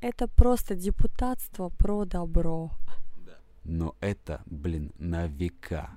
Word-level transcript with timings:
Это 0.00 0.28
просто 0.28 0.74
депутатство 0.74 1.68
про 1.68 2.04
добро. 2.04 2.70
Но 3.64 3.94
это, 4.00 4.42
блин, 4.46 4.92
на 4.98 5.26
века. 5.26 5.90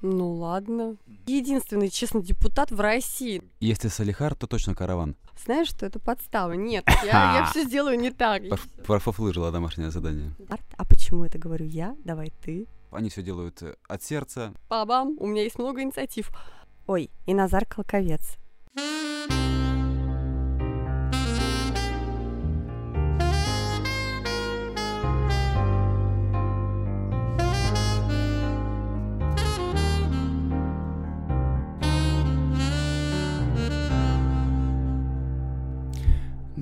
Ну 0.00 0.32
ладно. 0.32 0.96
Единственный, 1.26 1.90
честно, 1.90 2.22
депутат 2.22 2.70
в 2.70 2.80
России. 2.80 3.42
Если 3.60 3.88
Салихар, 3.88 4.34
то 4.34 4.46
точно 4.46 4.74
караван. 4.74 5.14
Знаешь, 5.44 5.68
что 5.68 5.84
это 5.84 6.00
подстава? 6.00 6.52
Нет, 6.52 6.84
я, 7.04 7.36
я 7.36 7.46
все 7.50 7.64
сделаю 7.64 7.98
не 7.98 8.10
так. 8.10 8.42
Профофлыжила 8.86 9.52
домашнее 9.52 9.90
задание. 9.90 10.34
А 10.78 10.84
почему 10.86 11.26
это 11.26 11.38
говорю 11.38 11.66
я? 11.66 11.94
Давай 12.02 12.32
ты. 12.42 12.66
Они 12.90 13.10
все 13.10 13.22
делают 13.22 13.62
э, 13.62 13.74
от 13.88 14.02
сердца. 14.02 14.54
Бабам, 14.70 15.16
у 15.20 15.26
меня 15.26 15.42
есть 15.42 15.58
много 15.58 15.82
инициатив. 15.82 16.30
Ой, 16.86 17.10
и 17.26 17.34
Назар 17.34 17.66
Колковец. 17.66 18.36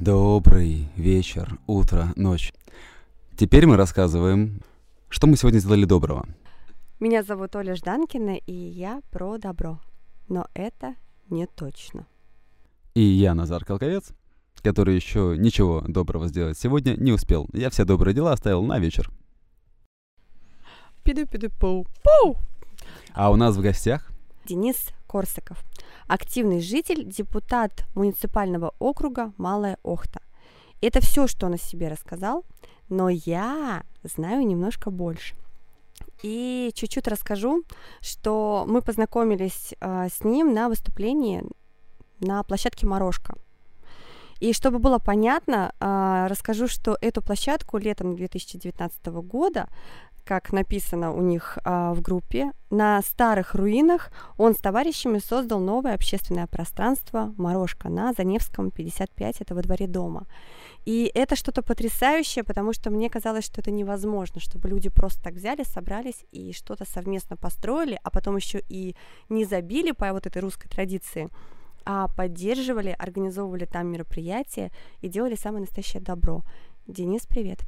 Добрый 0.09 0.89
вечер, 0.97 1.59
утро, 1.67 2.15
ночь. 2.17 2.55
Теперь 3.37 3.67
мы 3.67 3.77
рассказываем, 3.77 4.63
что 5.11 5.27
мы 5.27 5.37
сегодня 5.37 5.59
сделали 5.59 5.85
доброго. 5.85 6.27
Меня 6.99 7.23
зовут 7.23 7.55
Оля 7.55 7.75
Жданкина, 7.77 8.37
и 8.37 8.55
я 8.55 9.03
про 9.11 9.37
добро. 9.37 9.79
Но 10.31 10.47
это 10.55 10.95
не 11.29 11.47
точно. 11.47 12.07
И 12.95 13.03
я 13.03 13.35
Назар 13.35 13.67
Колковец, 13.67 14.13
который 14.63 14.95
еще 14.95 15.35
ничего 15.37 15.83
доброго 15.87 16.29
сделать 16.29 16.57
сегодня 16.57 16.95
не 16.97 17.13
успел. 17.13 17.47
Я 17.53 17.69
все 17.69 17.85
добрые 17.85 18.15
дела 18.15 18.33
оставил 18.33 18.63
на 18.63 18.79
вечер. 18.79 19.11
Пиду-пиду-пу. 21.05 21.87
Пу! 22.03 22.39
А 23.13 23.31
у 23.31 23.37
нас 23.37 23.57
в 23.57 23.61
гостях 23.61 24.11
Денис 24.47 24.89
Корсаков, 25.07 25.63
активный 26.07 26.61
житель, 26.61 27.05
депутат 27.05 27.85
муниципального 27.95 28.75
округа 28.79 29.33
Малая 29.37 29.79
Охта. 29.83 30.21
Это 30.81 31.01
все, 31.01 31.27
что 31.27 31.47
он 31.47 31.55
о 31.55 31.59
себе 31.59 31.89
рассказал, 31.89 32.45
но 32.89 33.09
я 33.09 33.83
знаю 34.03 34.47
немножко 34.47 34.91
больше. 34.91 35.35
И 36.23 36.71
чуть-чуть 36.75 37.09
расскажу, 37.09 37.65
что 38.01 38.65
мы 38.69 38.83
познакомились 38.83 39.75
э, 39.81 40.09
с 40.09 40.25
ним 40.25 40.53
на 40.53 40.69
выступлении 40.69 41.45
на 42.21 42.43
площадке 42.43 42.87
Морошка. 42.87 43.35
И 44.41 44.53
чтобы 44.53 44.79
было 44.79 44.99
понятно, 44.99 45.73
э, 45.81 46.27
расскажу, 46.29 46.69
что 46.69 46.97
эту 47.01 47.23
площадку 47.23 47.79
летом 47.79 48.15
2019 48.15 49.07
года 49.07 49.69
как 50.29 50.53
написано 50.53 51.11
у 51.15 51.23
них 51.23 51.57
а, 51.65 51.95
в 51.95 52.03
группе, 52.03 52.53
на 52.69 53.01
старых 53.01 53.55
руинах 53.55 54.11
он 54.37 54.53
с 54.53 54.59
товарищами 54.59 55.21
создал 55.21 55.59
новое 55.59 55.95
общественное 55.95 56.47
пространство 56.47 57.33
«Морошка» 57.39 57.89
на 57.89 58.13
Заневском 58.13 58.71
55, 58.71 59.41
это 59.41 59.55
во 59.55 59.63
дворе 59.63 59.87
дома. 59.87 60.27
И 60.85 61.11
это 61.15 61.35
что-то 61.35 61.63
потрясающее, 61.63 62.45
потому 62.45 62.75
что 62.75 62.91
мне 62.91 63.09
казалось, 63.09 63.47
что 63.47 63.63
это 63.63 63.71
невозможно, 63.71 64.39
чтобы 64.39 64.69
люди 64.69 64.91
просто 64.91 65.23
так 65.23 65.33
взяли, 65.33 65.63
собрались 65.63 66.27
и 66.31 66.53
что-то 66.53 66.85
совместно 66.85 67.39
построили, 67.39 67.99
а 68.03 68.11
потом 68.11 68.37
еще 68.37 68.63
и 68.69 68.97
не 69.31 69.47
забили 69.47 69.93
по 69.93 70.13
вот 70.13 70.27
этой 70.27 70.43
русской 70.43 70.69
традиции, 70.69 71.31
а 71.87 72.07
поддерживали, 72.07 72.95
организовывали 72.99 73.65
там 73.65 73.87
мероприятия 73.87 74.73
и 75.01 75.09
делали 75.09 75.37
самое 75.37 75.63
настоящее 75.63 76.03
добро. 76.03 76.43
Денис, 76.87 77.27
привет. 77.27 77.61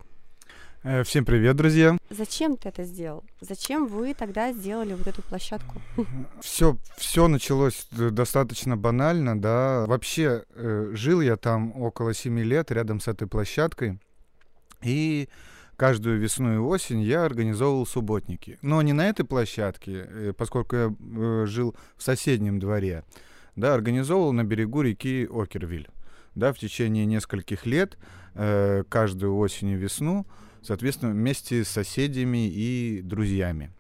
Э, 0.83 1.03
всем 1.05 1.27
привет, 1.27 1.57
друзья. 1.57 1.99
Зачем 2.09 2.57
ты 2.57 2.71
это 2.71 2.85
сделал? 2.85 3.23
Зачем 3.43 3.87
вы 3.87 4.15
тогда 4.15 4.51
сделали 4.53 4.95
вот 4.95 5.07
эту 5.07 5.21
площадку? 5.21 5.75
Все, 6.41 6.79
все 6.97 7.29
началось 7.29 7.87
достаточно 7.91 8.79
банально, 8.79 9.39
да. 9.39 9.85
Вообще, 9.87 10.45
э, 10.55 10.93
жил 10.95 11.21
я 11.21 11.37
там 11.37 11.79
около 11.79 12.15
7 12.15 12.41
лет 12.41 12.71
рядом 12.71 12.99
с 12.99 13.09
этой 13.09 13.29
площадкой. 13.29 13.99
И 14.83 15.29
каждую 15.77 16.19
весну 16.19 16.55
и 16.55 16.57
осень 16.57 17.03
я 17.03 17.27
организовывал 17.27 17.85
субботники. 17.85 18.59
Но 18.63 18.81
не 18.81 18.95
на 18.95 19.07
этой 19.07 19.27
площадке, 19.27 20.07
э, 20.09 20.33
поскольку 20.35 20.77
я 20.77 20.95
жил 21.45 21.77
в 21.99 22.03
соседнем 22.03 22.59
дворе, 22.59 23.05
да, 23.55 23.75
организовывал 23.75 24.33
на 24.33 24.45
берегу 24.45 24.81
реки 24.81 25.29
Окервиль. 25.31 25.89
Да, 26.35 26.55
в 26.55 26.59
течение 26.59 27.05
нескольких 27.05 27.67
лет, 27.67 27.99
каждую 28.33 29.37
осень 29.37 29.71
и 29.71 29.75
весну 29.75 30.25
соответственно, 30.63 31.13
вместе 31.13 31.65
с 31.65 31.69
соседями 31.69 32.49
и 32.49 33.01
друзьями. 33.03 33.73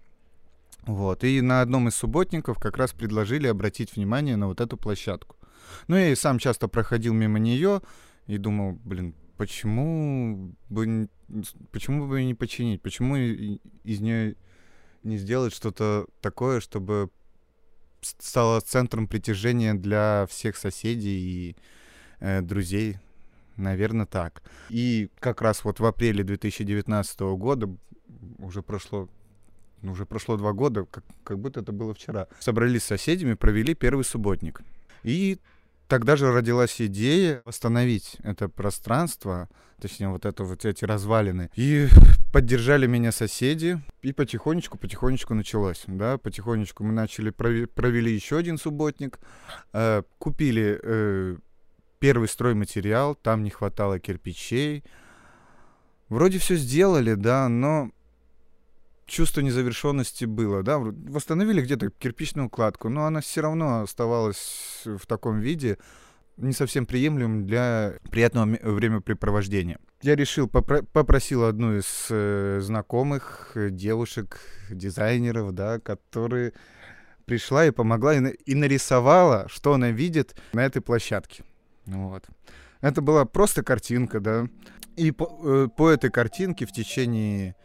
Вот. 0.83 1.25
И 1.25 1.41
на 1.41 1.61
одном 1.61 1.89
из 1.89 1.95
субботников 1.95 2.59
как 2.59 2.77
раз 2.77 2.93
предложили 2.93 3.47
обратить 3.47 3.97
внимание 3.97 4.37
на 4.37 4.47
вот 4.49 4.61
эту 4.61 4.77
площадку. 4.77 5.37
Ну, 5.89 5.97
я 5.97 6.11
и 6.11 6.15
сам 6.15 6.39
часто 6.39 6.69
проходил 6.69 7.15
мимо 7.15 7.39
нее 7.39 7.81
и 8.27 8.39
думал, 8.39 8.79
блин, 8.85 9.15
почему 9.37 10.55
бы, 10.69 11.09
почему 11.71 12.07
бы 12.07 12.25
не 12.25 12.35
починить? 12.35 12.83
Почему 12.83 13.17
из 13.17 14.01
нее 14.01 14.37
не 15.03 15.17
сделать 15.17 15.55
что-то 15.55 16.07
такое, 16.21 16.61
чтобы 16.61 17.11
стало 18.03 18.61
центром 18.61 19.07
притяжения 19.07 19.75
для 19.75 20.27
всех 20.29 20.57
соседей 20.57 21.19
и 21.19 21.57
э, 22.21 22.41
друзей 22.41 22.99
Наверное, 23.57 24.07
так. 24.07 24.43
И 24.69 25.11
как 25.19 25.43
раз 25.43 25.65
вот 25.65 25.81
в 25.81 25.85
апреле 25.87 26.25
2019 26.25 27.21
года, 27.21 27.69
уже 28.39 28.63
прошло 28.63 29.09
ну, 29.83 29.93
уже 29.93 30.05
прошло 30.05 30.37
два 30.37 30.53
года, 30.53 30.85
как, 30.85 31.05
как 31.25 31.39
будто 31.39 31.61
это 31.61 31.73
было 31.73 31.95
вчера. 31.95 32.29
Собрались 32.39 32.83
с 32.83 32.87
соседями, 32.87 33.35
провели 33.35 33.75
первый 33.75 34.05
субботник. 34.05 34.61
И 35.03 35.39
тогда 35.89 36.17
же 36.17 36.33
родилась 36.33 36.81
идея 36.81 37.43
восстановить 37.45 38.17
это 38.23 38.49
пространство, 38.49 39.49
точнее, 39.81 40.09
вот 40.09 40.27
это 40.27 40.45
вот 40.45 40.65
эти 40.65 40.85
развалины. 40.85 41.51
И 41.57 41.89
поддержали 42.33 42.87
меня 42.87 43.11
соседи, 43.11 43.81
и 44.03 44.13
потихонечку, 44.13 44.77
потихонечку 44.77 45.35
началось, 45.35 45.85
да, 45.87 46.19
потихонечку 46.19 46.85
мы 46.85 46.93
начали, 46.93 47.31
провели 47.31 48.13
еще 48.13 48.37
один 48.37 48.59
субботник, 48.59 49.19
э, 49.73 50.03
купили 50.19 50.79
э, 50.83 51.37
первый 52.01 52.29
стройматериал, 52.29 53.15
там 53.15 53.45
не 53.45 53.51
хватало 53.51 54.01
кирпичей. 54.01 54.83
Вроде 56.09 56.39
все 56.39 56.57
сделали, 56.57 57.15
да, 57.15 57.49
но 57.49 57.93
чувство 59.07 59.41
незавершенности 59.43 60.25
было, 60.25 60.63
да, 60.63 60.79
восстановили 60.79 61.63
где-то 61.63 61.91
кирпичную 61.91 62.47
укладку, 62.47 62.89
но 62.89 63.07
она 63.07 63.21
все 63.21 63.43
равно 63.43 63.83
оставалась 63.83 64.83
в 64.85 65.07
таком 65.07 65.39
виде, 65.39 65.79
не 66.37 66.53
совсем 66.53 66.87
приемлемым 66.87 67.47
для 67.47 67.95
приятного 68.11 68.59
времяпрепровождения. 68.63 69.79
Я 70.01 70.17
решил, 70.17 70.47
попро- 70.47 70.87
попросил 70.91 71.45
одну 71.45 71.77
из 71.77 72.07
э, 72.09 72.61
знакомых 72.63 73.53
э, 73.55 73.69
девушек, 73.69 74.41
дизайнеров, 74.71 75.53
да, 75.53 75.79
которые 75.79 76.55
пришла 77.27 77.67
и 77.67 77.71
помогла 77.71 78.15
и, 78.15 78.33
и 78.47 78.55
нарисовала, 78.55 79.47
что 79.51 79.75
она 79.75 79.91
видит 79.91 80.35
на 80.55 80.65
этой 80.65 80.81
площадке. 80.81 81.45
Вот. 81.87 82.25
Это 82.81 83.03
была 83.03 83.25
просто 83.25 83.63
картинка, 83.63 84.21
да. 84.21 84.47
И 84.97 85.11
по, 85.13 85.41
э, 85.45 85.69
по 85.75 85.89
этой 85.89 86.11
картинке 86.11 86.67
в 86.67 86.73
течение 86.73 87.57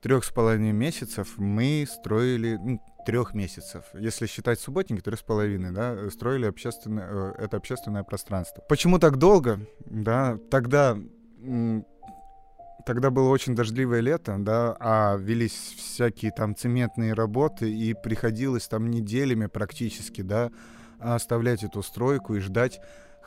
трех 0.00 0.24
с 0.24 0.30
половиной 0.30 0.72
месяцев 0.72 1.34
мы 1.38 1.86
строили 1.88 2.56
ну, 2.56 2.80
трех 3.06 3.34
месяцев, 3.34 3.84
если 3.94 4.26
считать 4.26 4.60
субботники, 4.60 5.00
трех 5.00 5.18
с 5.18 5.22
половиной, 5.22 5.72
да, 5.72 6.10
строили 6.10 6.46
общественное, 6.46 7.08
э, 7.08 7.44
это 7.44 7.56
общественное 7.56 8.02
пространство. 8.02 8.62
Почему 8.68 8.98
так 8.98 9.16
долго? 9.16 9.60
Да, 9.86 10.38
тогда 10.50 10.96
тогда 12.84 13.10
было 13.10 13.28
очень 13.28 13.54
дождливое 13.54 14.00
лето, 14.00 14.36
да, 14.38 14.76
а 14.80 15.16
велись 15.16 15.52
всякие 15.52 16.32
там 16.32 16.56
цементные 16.56 17.14
работы, 17.14 17.72
и 17.72 17.94
приходилось 17.94 18.68
там 18.68 18.90
неделями 18.90 19.46
практически, 19.46 20.22
да, 20.22 20.50
оставлять 20.98 21.64
эту 21.64 21.82
стройку 21.82 22.34
и 22.34 22.40
ждать 22.40 22.80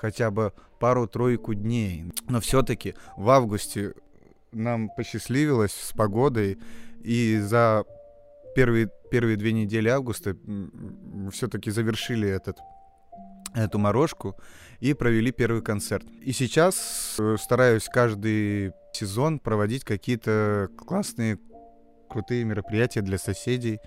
хотя 0.06 0.30
бы 0.30 0.54
пару-тройку 0.80 1.56
дней. 1.56 2.06
Но 2.30 2.40
все-таки 2.40 2.94
в 3.18 3.28
августе 3.31 3.96
нам 4.52 4.90
посчастливилось 4.96 5.74
с 5.74 5.94
погодой, 5.94 6.60
и 7.04 7.40
за 7.40 7.86
первые, 8.56 8.92
первые 9.10 9.36
две 9.36 9.52
недели 9.52 9.90
августа 9.90 10.38
все-таки 11.31 11.72
завершили 11.72 12.30
этот, 12.30 12.57
эту 13.56 13.80
морожку 13.80 14.36
и 14.80 14.94
провели 14.94 15.31
первый 15.31 15.63
концерт. 15.63 16.06
И 16.22 16.31
сейчас 16.34 17.16
э, 17.18 17.38
стараюсь 17.40 17.86
каждый 17.86 18.74
сезон 18.94 19.40
проводить 19.40 19.84
какие-то 19.84 20.69
классные 20.78 21.40
крутые 22.12 22.44
мероприятия 22.44 23.02
для 23.02 23.18
соседей, 23.18 23.80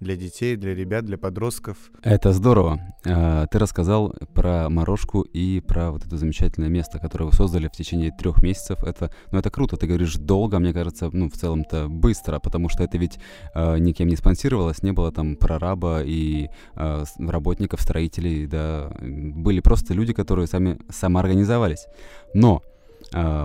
для 0.00 0.16
детей, 0.16 0.56
для 0.56 0.74
ребят, 0.74 1.04
для 1.04 1.18
подростков. 1.18 1.76
Это 2.02 2.32
здорово. 2.32 2.80
А, 3.06 3.46
ты 3.46 3.58
рассказал 3.58 4.14
про 4.34 4.68
морожку 4.68 5.22
и 5.22 5.60
про 5.60 5.90
вот 5.90 6.04
это 6.04 6.16
замечательное 6.16 6.68
место, 6.68 6.98
которое 6.98 7.26
вы 7.26 7.32
создали 7.32 7.68
в 7.68 7.72
течение 7.72 8.10
трех 8.10 8.42
месяцев. 8.42 8.82
Это, 8.84 9.10
ну, 9.30 9.38
это 9.38 9.50
круто. 9.50 9.76
Ты 9.76 9.86
говоришь 9.86 10.14
долго, 10.14 10.58
мне 10.58 10.72
кажется, 10.72 11.10
ну, 11.12 11.28
в 11.28 11.34
целом-то 11.34 11.88
быстро, 11.88 12.38
потому 12.38 12.68
что 12.68 12.84
это 12.84 12.98
ведь 12.98 13.18
э, 13.54 13.78
никем 13.78 14.08
не 14.08 14.16
спонсировалось, 14.16 14.82
не 14.82 14.92
было 14.92 15.12
там 15.12 15.36
прораба 15.36 16.02
и 16.02 16.48
э, 16.76 17.04
работников, 17.18 17.80
строителей, 17.80 18.46
да. 18.46 18.92
Были 19.00 19.60
просто 19.60 19.94
люди, 19.94 20.12
которые 20.12 20.46
сами 20.46 20.78
самоорганизовались. 20.90 21.86
Но 22.34 22.62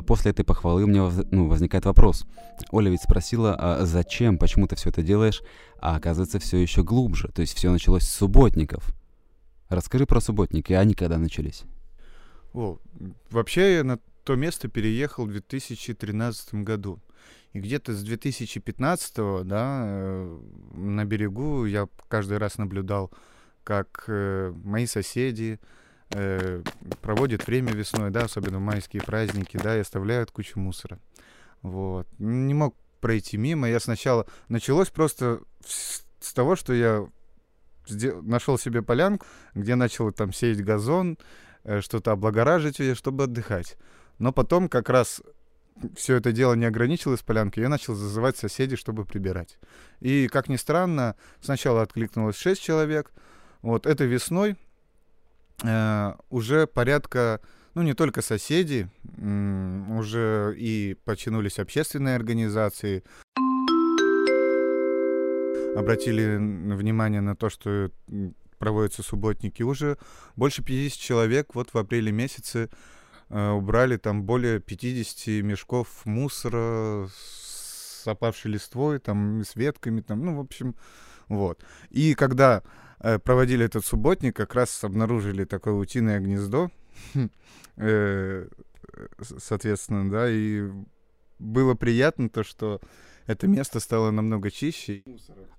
после 0.07 0.31
этой 0.31 0.44
похвалы 0.44 0.83
у 0.83 0.88
меня 0.88 1.12
ну, 1.31 1.48
возникает 1.48 1.86
вопрос. 1.86 2.25
Оля 2.71 2.89
ведь 2.89 3.04
спросила, 3.04 3.56
а 3.56 3.86
зачем, 3.86 4.38
почему 4.38 4.68
ты 4.68 4.75
все 4.75 4.89
это 4.89 5.04
делаешь, 5.04 5.44
а 5.80 5.95
оказывается 5.95 6.39
все 6.39 6.57
еще 6.57 6.83
глубже. 6.83 7.30
То 7.30 7.42
есть 7.42 7.56
все 7.56 7.71
началось 7.71 8.04
с 8.04 8.13
субботников. 8.13 8.94
Расскажи 9.69 10.06
про 10.06 10.19
субботники, 10.19 10.74
они 10.74 10.95
когда 10.95 11.18
начались? 11.18 11.63
О, 12.54 12.80
вообще 13.30 13.75
я 13.75 13.83
на 13.83 14.00
то 14.24 14.36
место 14.36 14.68
переехал 14.68 15.25
в 15.25 15.31
2013 15.31 16.56
году. 16.56 17.00
И 17.54 17.60
где-то 17.60 17.94
с 17.94 18.04
2015 18.04 19.16
да, 19.44 19.83
э, 19.86 20.39
на 20.74 21.06
берегу 21.06 21.66
я 21.66 21.88
каждый 22.07 22.38
раз 22.38 22.57
наблюдал, 22.57 23.12
как 23.63 24.06
э, 24.07 24.54
мои 24.63 24.86
соседи, 24.86 25.60
э, 26.12 26.62
проводят 27.02 27.48
время 27.48 27.72
весной, 27.72 28.10
да, 28.12 28.24
особенно 28.24 28.58
в 28.58 28.62
майские 28.62 29.02
праздники, 29.02 29.58
да, 29.58 29.78
и 29.78 29.82
оставляют 29.82 30.32
кучу 30.32 30.60
мусора. 30.60 31.00
Вот. 31.62 32.08
Не 32.20 32.54
мог 32.54 32.76
пройти 33.00 33.38
мимо. 33.38 33.70
Я 33.70 33.80
сначала... 33.80 34.26
Началось 34.48 34.90
просто 34.90 35.42
с 35.66 36.34
того, 36.34 36.56
что 36.56 36.74
я 36.74 37.08
нашел 37.90 38.58
себе 38.58 38.82
полянку, 38.82 39.26
где 39.54 39.76
начал 39.76 40.12
там 40.12 40.34
сеять 40.34 40.64
газон, 40.64 41.18
э, 41.64 41.82
что-то 41.82 42.12
облагораживать 42.12 42.80
ее, 42.80 42.96
чтобы 42.96 43.26
отдыхать. 43.26 43.78
Но 44.20 44.32
потом 44.32 44.70
как 44.70 44.90
раз 44.90 45.22
все 45.96 46.16
это 46.16 46.32
дело 46.32 46.54
не 46.54 46.66
ограничилось 46.66 47.22
полянкой, 47.22 47.64
я 47.64 47.70
начал 47.70 47.96
зазывать 47.96 48.38
соседей, 48.38 48.76
чтобы 48.76 49.06
прибирать. 49.06 49.58
И, 50.02 50.28
как 50.28 50.50
ни 50.50 50.58
странно, 50.58 51.16
сначала 51.42 51.82
откликнулось 51.82 52.38
6 52.38 52.62
человек. 52.62 53.12
Вот 53.62 53.86
этой 53.86 54.08
весной 54.08 54.58
уже 55.64 56.68
порядка, 56.68 57.42
ну 57.74 57.82
не 57.82 57.94
только 57.94 58.22
соседи, 58.22 58.90
э, 59.18 59.82
уже 59.98 60.56
и 60.58 60.96
починулись 61.04 61.60
общественные 61.60 62.16
организации, 62.16 63.04
обратили 65.76 66.38
внимание 66.38 67.22
на 67.22 67.36
то, 67.36 67.50
что 67.50 67.92
проводятся 68.58 69.04
субботники. 69.04 69.64
Уже 69.64 69.98
больше 70.36 70.64
50 70.64 71.00
человек 71.00 71.56
вот 71.56 71.74
в 71.74 71.78
апреле 71.78 72.12
месяце 72.12 72.70
э, 73.30 73.50
убрали 73.50 73.98
там 73.98 74.24
более 74.24 74.60
50 74.60 75.44
мешков 75.44 76.06
мусора 76.06 77.08
с 77.14 78.08
опавшей 78.08 78.52
листвой, 78.52 79.00
там, 79.00 79.44
с 79.44 79.56
ветками, 79.56 80.02
там, 80.02 80.24
ну, 80.24 80.38
в 80.38 80.40
общем, 80.40 80.76
вот. 81.28 81.64
И 81.90 82.16
когда 82.16 82.64
Э, 82.64 82.89
проводили 83.24 83.66
этот 83.66 83.86
субботник, 83.86 84.36
как 84.36 84.56
раз 84.56 84.84
обнаружили 84.84 85.46
такое 85.46 85.74
утиное 85.74 86.19
гнездо, 86.19 86.69
э, 87.78 88.48
соответственно, 89.22 90.10
да, 90.10 90.30
и 90.30 90.69
было 91.40 91.75
приятно 91.75 92.30
то, 92.30 92.44
что 92.44 92.81
это 93.30 93.48
место 93.48 93.80
стало 93.80 94.12
намного 94.12 94.50
чище. 94.50 95.04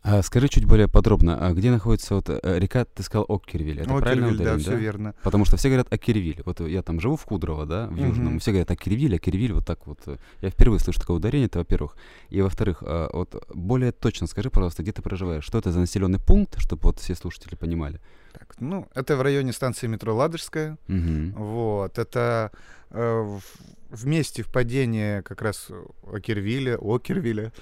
А 0.02 0.22
скажи 0.22 0.48
чуть 0.48 0.64
более 0.64 0.88
подробно, 0.88 1.38
а 1.46 1.52
где 1.52 1.70
находится 1.70 2.14
вот 2.16 2.28
э, 2.28 2.58
река, 2.58 2.84
ты 2.84 3.02
сказал 3.02 3.26
Оккервиль, 3.28 3.80
это 3.80 3.82
Оккервиль, 3.94 4.02
правильно 4.02 4.26
да, 4.28 4.34
ударение, 4.34 4.58
все 4.58 4.70
да? 4.70 4.76
верно. 4.76 5.14
Потому 5.22 5.44
что 5.44 5.56
все 5.56 5.68
говорят 5.68 5.92
Оккервиль. 5.92 6.42
Вот 6.44 6.60
я 6.60 6.82
там 6.82 7.00
живу 7.00 7.16
в 7.16 7.24
Кудрово, 7.24 7.66
да, 7.66 7.86
в 7.86 7.96
Южном, 7.96 8.26
Мгм. 8.32 8.38
все 8.40 8.50
говорят 8.50 8.70
Оккервиль, 8.70 9.14
Оккервиль, 9.16 9.52
вот 9.52 9.66
так 9.66 9.86
вот. 9.86 10.00
Я 10.40 10.50
впервые 10.50 10.80
слышу 10.80 11.00
такое 11.00 11.16
ударение, 11.18 11.46
это 11.46 11.58
во-первых. 11.58 11.96
И 12.28 12.40
во-вторых, 12.40 12.82
а, 12.82 13.08
вот 13.12 13.46
более 13.54 13.92
точно 13.92 14.26
скажи, 14.26 14.50
пожалуйста, 14.50 14.82
где 14.82 14.92
ты 14.92 15.02
проживаешь? 15.02 15.44
Что 15.44 15.58
это 15.58 15.70
за 15.70 15.80
населенный 15.80 16.18
пункт, 16.18 16.56
чтобы 16.58 16.82
вот 16.82 16.98
все 16.98 17.14
слушатели 17.14 17.54
понимали? 17.54 18.00
Так, 18.32 18.54
ну, 18.60 18.88
это 18.94 19.16
в 19.16 19.22
районе 19.22 19.52
станции 19.52 19.86
метро 19.86 20.14
Ладожская. 20.14 20.78
Мгм. 20.86 21.32
Вот, 21.32 21.98
это 21.98 22.52
э, 22.90 23.20
в, 23.20 23.42
в 23.90 24.06
месте 24.06 24.42
впадения 24.42 25.22
как 25.22 25.42
раз 25.42 25.68
Окервиля, 26.10 26.78
Окервиля 26.80 27.52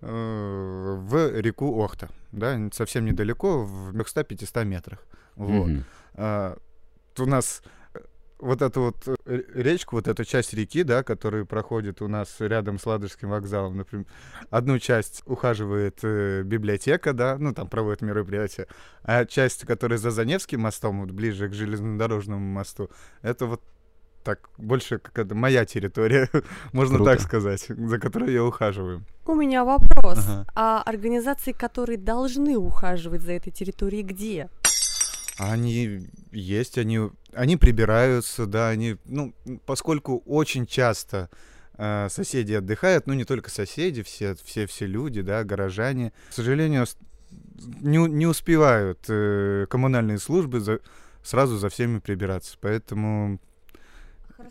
э, 0.00 0.96
в 0.98 1.40
реку 1.40 1.82
Охта, 1.82 2.08
да, 2.32 2.58
совсем 2.72 3.04
недалеко, 3.04 3.64
в 3.64 3.96
100-500 3.96 4.64
метрах. 4.64 5.06
Вот. 5.36 5.68
Мгм. 5.68 5.84
А, 6.14 6.56
у 7.18 7.26
нас 7.26 7.62
э, 7.64 7.68
вот 8.38 8.62
эту 8.62 8.82
вот 8.82 9.18
э, 9.26 9.42
речку, 9.54 9.96
вот 9.96 10.08
эту 10.08 10.24
часть 10.24 10.54
реки, 10.54 10.82
да, 10.82 11.02
которая 11.02 11.44
проходит 11.44 12.02
у 12.02 12.08
нас 12.08 12.36
рядом 12.38 12.78
с 12.78 12.86
Ладожским 12.86 13.30
вокзалом, 13.30 13.76
например, 13.76 14.06
одну 14.50 14.78
часть 14.78 15.22
ухаживает 15.26 15.98
э, 16.02 16.42
библиотека, 16.42 17.12
да, 17.12 17.36
ну, 17.38 17.52
там 17.52 17.68
проводят 17.68 18.02
мероприятия, 18.02 18.66
а 19.02 19.24
часть, 19.24 19.66
которая 19.66 19.98
за 19.98 20.10
Заневским 20.10 20.60
мостом, 20.60 21.00
вот 21.00 21.10
ближе 21.10 21.48
к 21.48 21.52
железнодорожному 21.52 22.44
мосту, 22.44 22.90
это 23.22 23.46
вот 23.46 23.62
так 24.24 24.50
больше 24.58 24.98
как 24.98 25.18
это 25.18 25.34
моя 25.34 25.64
территория, 25.64 26.28
можно 26.72 26.96
Круто. 26.96 27.12
так 27.12 27.20
сказать, 27.20 27.66
за 27.68 27.98
которой 27.98 28.32
я 28.32 28.44
ухаживаю. 28.44 29.04
У 29.26 29.34
меня 29.34 29.64
вопрос. 29.64 30.18
Ага. 30.18 30.46
А 30.54 30.82
организации, 30.82 31.52
которые 31.52 31.98
должны 31.98 32.56
ухаживать 32.56 33.22
за 33.22 33.32
этой 33.32 33.50
территорией, 33.50 34.02
где? 34.02 34.48
Они 35.38 36.06
есть, 36.32 36.78
они, 36.78 37.10
они 37.32 37.56
прибираются, 37.56 38.46
да, 38.46 38.68
они, 38.68 38.96
ну, 39.04 39.32
поскольку 39.66 40.22
очень 40.26 40.66
часто 40.66 41.30
э, 41.76 42.08
соседи 42.10 42.54
отдыхают, 42.54 43.06
ну, 43.06 43.14
не 43.14 43.24
только 43.24 43.48
соседи, 43.50 44.02
все, 44.02 44.34
все, 44.44 44.66
все 44.66 44.86
люди, 44.86 45.22
да, 45.22 45.44
горожане, 45.44 46.12
к 46.30 46.32
сожалению, 46.34 46.86
не, 47.80 47.98
не 48.08 48.26
успевают 48.26 48.98
э, 49.08 49.66
коммунальные 49.70 50.18
службы 50.18 50.60
за- 50.60 50.80
сразу 51.22 51.56
за 51.56 51.68
всеми 51.68 52.00
прибираться, 52.00 52.56
поэтому 52.60 53.40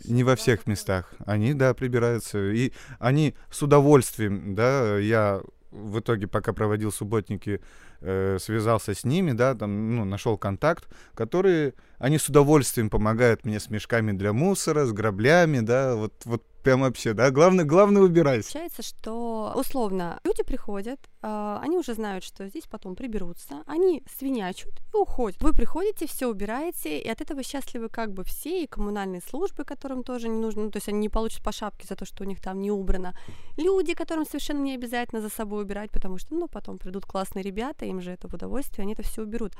не 0.04 0.24
во 0.24 0.36
всех 0.36 0.66
местах. 0.66 1.12
Они, 1.26 1.54
да, 1.54 1.74
прибираются. 1.74 2.50
И 2.50 2.72
они 2.98 3.34
с 3.50 3.62
удовольствием, 3.62 4.54
да, 4.54 4.98
я 4.98 5.40
в 5.70 6.00
итоге, 6.00 6.26
пока 6.26 6.52
проводил 6.52 6.92
субботники, 6.92 7.60
э, 8.00 8.38
связался 8.40 8.94
с 8.94 9.04
ними, 9.04 9.32
да, 9.32 9.54
там, 9.54 9.96
ну, 9.96 10.04
нашел 10.04 10.36
контакт, 10.38 10.88
которые, 11.14 11.74
они 11.98 12.18
с 12.18 12.28
удовольствием 12.28 12.90
помогают 12.90 13.44
мне 13.44 13.60
с 13.60 13.70
мешками 13.70 14.12
для 14.12 14.32
мусора, 14.32 14.86
с 14.86 14.92
граблями, 14.92 15.60
да, 15.60 15.94
вот, 15.94 16.14
вот 16.24 16.42
прям 16.62 16.82
вообще, 16.82 17.14
да, 17.14 17.30
главное, 17.30 17.64
главное 17.64 18.02
убирать. 18.02 18.44
Получается, 18.44 18.82
что 18.82 19.54
условно 19.56 20.20
люди 20.24 20.42
приходят, 20.42 21.00
а, 21.22 21.60
они 21.62 21.78
уже 21.78 21.94
знают, 21.94 22.24
что 22.24 22.46
здесь 22.48 22.64
потом 22.68 22.94
приберутся, 22.94 23.62
они 23.66 24.02
свинячут 24.18 24.74
и 24.92 24.96
уходят. 24.96 25.40
Вы 25.42 25.52
приходите, 25.52 26.06
все 26.06 26.26
убираете, 26.26 26.98
и 26.98 27.08
от 27.08 27.20
этого 27.20 27.42
счастливы 27.42 27.88
как 27.88 28.12
бы 28.12 28.22
все, 28.24 28.64
и 28.64 28.66
коммунальные 28.66 29.22
службы, 29.22 29.64
которым 29.64 30.02
тоже 30.02 30.28
не 30.28 30.38
нужно, 30.38 30.64
ну, 30.64 30.70
то 30.70 30.76
есть 30.76 30.88
они 30.88 30.98
не 30.98 31.08
получат 31.08 31.42
по 31.42 31.52
шапке 31.52 31.86
за 31.88 31.96
то, 31.96 32.04
что 32.04 32.24
у 32.24 32.26
них 32.26 32.40
там 32.40 32.60
не 32.60 32.70
убрано. 32.70 33.14
Люди, 33.56 33.94
которым 33.94 34.26
совершенно 34.26 34.60
не 34.60 34.74
обязательно 34.74 35.22
за 35.22 35.30
собой 35.30 35.62
убирать, 35.62 35.90
потому 35.90 36.18
что, 36.18 36.34
ну, 36.34 36.48
потом 36.48 36.78
придут 36.78 37.06
классные 37.06 37.42
ребята, 37.42 37.87
им 37.88 38.00
же 38.00 38.10
это 38.12 38.28
в 38.28 38.34
удовольствие, 38.34 38.84
они 38.84 38.92
это 38.92 39.02
все 39.02 39.22
уберут. 39.22 39.54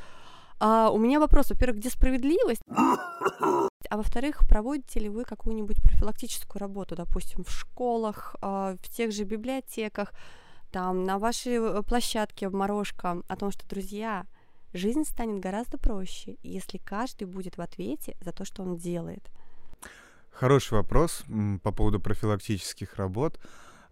А, 0.61 0.91
у 0.91 0.99
меня 0.99 1.21
вопрос, 1.21 1.51
во-первых, 1.51 1.79
где 1.79 1.91
справедливость? 1.91 2.63
А 3.91 3.97
во-вторых, 3.97 4.41
проводите 4.49 5.01
ли 5.01 5.09
вы 5.09 5.25
какую-нибудь 5.25 5.81
профилактическую 5.83 6.61
работу, 6.61 6.97
допустим, 6.97 7.45
в 7.45 7.51
школах, 7.51 8.37
а, 8.41 8.77
в 8.83 8.89
тех 8.89 9.13
же 9.13 9.25
библиотеках, 9.25 10.13
там, 10.71 11.05
на 11.05 11.19
вашей 11.19 11.55
э, 11.55 11.83
площадке 11.83 12.49
в 12.49 12.55
Морошка, 12.55 13.23
о 13.27 13.37
том, 13.37 13.51
что, 13.51 13.67
друзья, 13.67 14.27
жизнь 14.75 15.05
станет 15.05 15.41
гораздо 15.41 15.79
проще, 15.79 16.37
если 16.43 16.79
каждый 16.79 17.25
будет 17.25 17.57
в 17.57 17.63
ответе 17.63 18.17
за 18.21 18.33
то, 18.33 18.45
что 18.45 18.63
он 18.63 18.77
делает. 18.77 19.23
Хороший 20.31 20.75
вопрос 20.75 21.25
по 21.63 21.73
поводу 21.73 22.01
профилактических 22.01 22.97
работ. 22.97 23.41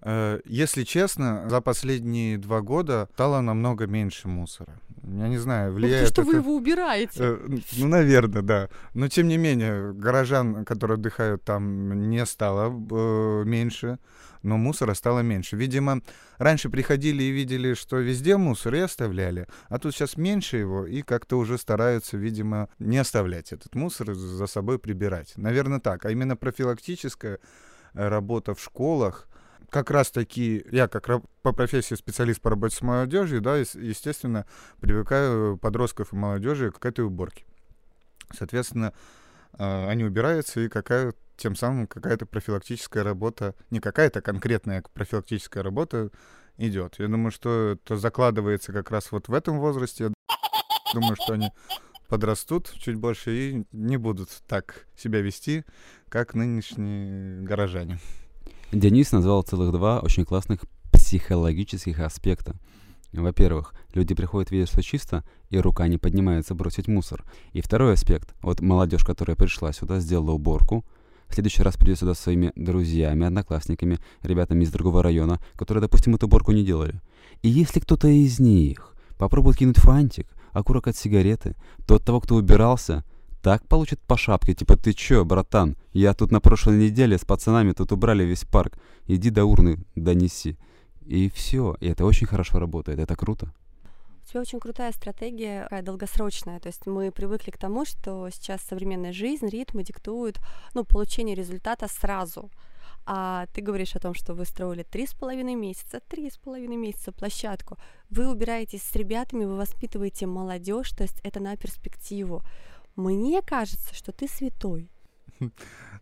Э, 0.09 0.41
Если 0.45 0.85
честно, 0.85 1.49
за 1.51 1.61
последние 1.61 2.39
два 2.39 2.61
года 2.61 3.09
стало 3.15 3.41
намного 3.41 3.87
меньше 3.89 4.29
мусора. 4.29 4.73
Я 5.03 5.29
не 5.29 5.39
знаю, 5.39 5.71
Ну, 5.73 5.77
влияет 5.79 6.09
что 6.09 6.23
вы 6.23 6.33
это- 6.33 6.41
его 6.43 6.55
убираете. 6.57 7.19
Э, 7.19 7.49
Ну, 7.79 7.89
наверное, 7.89 8.43
да. 8.43 8.69
Но 8.95 9.09
тем 9.09 9.27
не 9.29 9.37
менее, 9.39 9.93
горожан, 9.93 10.65
которые 10.65 10.95
отдыхают 10.95 11.43
там, 11.45 12.09
не 12.11 12.25
стало 12.27 12.69
э, 12.91 13.43
меньше, 13.45 13.99
но 14.43 14.57
мусора 14.57 14.95
стало 14.95 15.21
меньше. 15.23 15.57
Видимо, 15.57 16.01
раньше 16.39 16.69
приходили 16.71 17.25
и 17.25 17.31
видели, 17.33 17.75
что 17.75 17.97
везде 17.97 18.37
мусор 18.37 18.75
и 18.77 18.79
оставляли, 18.81 19.47
а 19.69 19.79
тут 19.79 19.93
сейчас 19.95 20.17
меньше 20.17 20.57
его 20.59 20.87
и 20.87 21.03
как-то 21.03 21.37
уже 21.39 21.59
стараются, 21.59 22.17
видимо, 22.17 22.69
не 22.79 22.99
оставлять 22.99 23.53
этот 23.53 23.75
мусор, 23.75 24.15
за 24.15 24.47
собой 24.47 24.79
прибирать. 24.79 25.33
Наверное, 25.37 25.81
так. 25.81 26.05
А 26.07 26.11
именно 26.11 26.37
профилактическая 26.37 27.39
работа 27.95 28.55
в 28.55 28.61
школах, 28.63 29.29
как 29.71 29.91
раз 29.91 30.11
таки, 30.11 30.65
я 30.71 30.89
как 30.89 31.09
по 31.43 31.53
профессии 31.53 31.95
специалист 31.95 32.41
по 32.41 32.51
работе 32.51 32.77
с 32.77 32.83
молодежью, 32.83 33.41
да, 33.41 33.57
естественно, 33.57 34.47
привыкаю 34.81 35.59
подростков 35.59 36.13
и 36.13 36.17
молодежи 36.17 36.71
к 36.71 36.85
этой 36.85 37.05
уборке. 37.05 37.45
Соответственно, 38.37 38.93
а, 39.53 39.89
они 39.89 40.05
убираются, 40.05 40.61
и 40.61 40.69
какая 40.69 41.15
тем 41.37 41.55
самым 41.55 41.87
какая-то 41.87 42.27
профилактическая 42.27 43.05
работа, 43.05 43.55
не 43.71 43.81
какая-то 43.81 44.23
конкретная 44.23 44.83
профилактическая 44.95 45.63
работа 45.63 46.11
идет. 46.57 46.99
Я 46.99 47.09
думаю, 47.09 47.31
что 47.31 47.73
это 47.73 47.97
закладывается 47.97 48.73
как 48.73 48.91
раз 48.91 49.13
вот 49.13 49.29
в 49.29 49.35
этом 49.35 49.59
возрасте. 49.59 50.05
Я 50.05 50.13
думаю, 50.95 51.17
что 51.17 51.35
они 51.35 51.51
подрастут 52.09 52.73
чуть 52.79 52.97
больше 52.97 53.37
и 53.37 53.67
не 53.73 53.97
будут 53.97 54.31
так 54.47 54.87
себя 54.97 55.21
вести, 55.21 55.65
как 56.09 56.35
нынешние 56.35 57.43
горожане. 57.43 57.99
Денис 58.73 59.13
назвал 59.13 59.43
целых 59.43 59.73
два 59.73 60.01
очень 60.01 60.25
классных 60.25 60.61
психологических 60.93 62.01
аспекта. 62.01 62.57
Во-первых, 63.13 63.75
люди 63.95 64.15
приходят, 64.15 64.51
видят, 64.51 64.69
что 64.69 64.83
чисто, 64.83 65.25
и 65.51 65.59
рука 65.59 65.87
не 65.87 65.99
поднимается 65.99 66.55
бросить 66.55 66.89
мусор. 66.89 67.25
И 67.53 67.61
второй 67.61 67.95
аспект. 67.95 68.35
Вот 68.43 68.61
молодежь, 68.61 69.05
которая 69.05 69.37
пришла 69.37 69.73
сюда, 69.73 70.01
сделала 70.01 70.33
уборку, 70.33 70.85
в 71.29 71.35
следующий 71.35 71.63
раз 71.63 71.77
придет 71.77 71.99
сюда 71.99 72.15
со 72.15 72.23
своими 72.23 72.53
друзьями, 72.57 73.27
одноклассниками, 73.27 73.99
ребятами 74.23 74.65
из 74.65 74.71
другого 74.71 75.03
района, 75.03 75.41
которые, 75.57 75.83
допустим, 75.83 76.15
эту 76.15 76.27
уборку 76.27 76.53
не 76.53 76.65
делали. 76.65 77.01
И 77.43 77.49
если 77.49 77.81
кто-то 77.81 78.09
из 78.09 78.39
них 78.39 78.95
попробует 79.17 79.57
кинуть 79.57 79.79
фантик, 79.79 80.29
окурок 80.53 80.89
от 80.89 80.97
сигареты, 80.97 81.55
то 81.87 81.97
от 81.97 82.05
того, 82.05 82.21
кто 82.21 82.35
убирался, 82.37 83.05
так 83.47 83.69
получит 83.69 84.01
по 84.01 84.17
шапке, 84.17 84.55
типа 84.55 84.77
«Ты 84.77 84.93
чё, 84.93 85.25
братан? 85.25 85.77
Я 85.93 86.15
тут 86.15 86.33
на 86.33 86.41
прошлой 86.41 86.79
неделе 86.79 87.17
с 87.17 87.25
пацанами 87.25 87.71
тут 87.75 87.93
убрали 87.93 88.25
весь 88.25 88.45
парк. 88.45 88.77
Иди 89.07 89.31
до 89.31 89.45
урны 89.45 89.79
донеси». 89.95 90.57
И 91.07 91.31
все. 91.31 91.77
И 91.79 91.87
это 91.87 92.05
очень 92.05 92.27
хорошо 92.27 92.59
работает. 92.59 92.99
Это 92.99 93.15
круто. 93.15 93.53
У 94.25 94.29
тебя 94.29 94.41
очень 94.41 94.59
крутая 94.59 94.91
стратегия, 94.91 95.63
такая 95.63 95.83
долгосрочная. 95.83 96.59
То 96.59 96.67
есть 96.67 96.87
мы 96.87 97.13
привыкли 97.13 97.53
к 97.53 97.57
тому, 97.57 97.85
что 97.85 98.29
сейчас 98.31 98.63
современная 98.63 99.13
жизнь, 99.13 99.47
ритмы 99.47 99.85
диктуют 99.85 100.41
ну, 100.75 100.83
получение 100.83 101.37
результата 101.37 101.87
сразу. 101.87 102.51
А 103.09 103.47
ты 103.55 103.61
говоришь 103.61 103.95
о 103.95 104.01
том, 104.01 104.15
что 104.15 104.35
вы 104.35 104.45
строили 104.45 104.83
три 104.83 105.07
с 105.07 105.15
половиной 105.15 105.55
месяца, 105.55 106.01
три 106.01 106.29
с 106.29 106.37
половиной 106.37 106.77
месяца 106.77 107.13
площадку. 107.13 107.77
Вы 108.11 108.29
убираетесь 108.29 108.83
с 108.83 108.97
ребятами, 108.97 109.45
вы 109.45 109.57
воспитываете 109.57 110.27
молодежь, 110.27 110.91
то 110.91 111.05
есть 111.05 111.21
это 111.23 111.39
на 111.39 111.57
перспективу. 111.57 112.43
Мне 112.97 113.43
кажется, 113.43 113.95
что 113.95 114.13
ты 114.13 114.29
святой. 114.29 114.91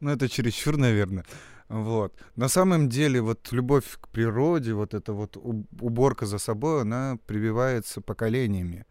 Ну, 0.01 0.11
это 0.11 0.29
чересчур, 0.29 0.77
наверное. 0.77 1.25
Вот. 1.69 2.13
На 2.37 2.49
самом 2.49 2.89
деле, 2.89 3.21
вот 3.21 3.53
любовь 3.53 3.99
к 4.01 4.09
природе, 4.09 4.75
вот 4.75 4.93
эта 4.93 5.13
вот 5.13 5.37
уборка 5.37 6.27
за 6.27 6.39
собой, 6.39 6.83
она 6.83 7.17
прививается 7.27 8.01
поколениями. 8.01 8.85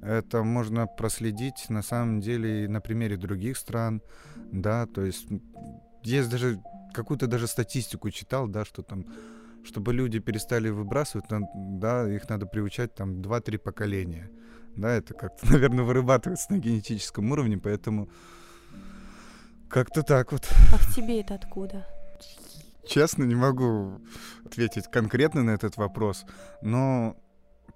Это 0.00 0.42
можно 0.44 0.86
проследить 0.86 1.68
на 1.68 1.82
самом 1.82 2.20
деле 2.20 2.64
и 2.64 2.68
на 2.68 2.80
примере 2.80 3.16
других 3.16 3.56
стран, 3.56 4.02
да, 4.52 4.86
то 4.86 5.04
есть 5.04 5.26
есть 6.04 6.30
даже 6.30 6.60
какую-то 6.94 7.26
даже 7.26 7.46
статистику 7.46 8.10
читал, 8.10 8.46
да, 8.46 8.64
что 8.64 8.82
там, 8.82 9.04
чтобы 9.64 9.92
люди 9.92 10.20
перестали 10.20 10.68
выбрасывать, 10.70 11.26
да, 11.54 12.08
их 12.08 12.28
надо 12.28 12.46
приучать 12.46 12.94
там 12.94 13.20
2-3 13.20 13.58
поколения. 13.58 14.30
Да, 14.76 14.90
это 14.92 15.14
как-то, 15.14 15.46
наверное, 15.50 15.84
вырабатывается 15.84 16.52
на 16.52 16.58
генетическом 16.58 17.30
уровне, 17.30 17.58
поэтому 17.58 18.08
как-то 19.68 20.02
так 20.02 20.32
вот. 20.32 20.46
А 20.72 20.76
в 20.76 20.94
тебе 20.94 21.20
это 21.20 21.34
откуда? 21.34 21.86
Честно, 22.86 23.24
не 23.24 23.34
могу 23.34 24.00
ответить 24.44 24.84
конкретно 24.90 25.42
на 25.42 25.50
этот 25.50 25.76
вопрос, 25.76 26.24
но 26.62 27.16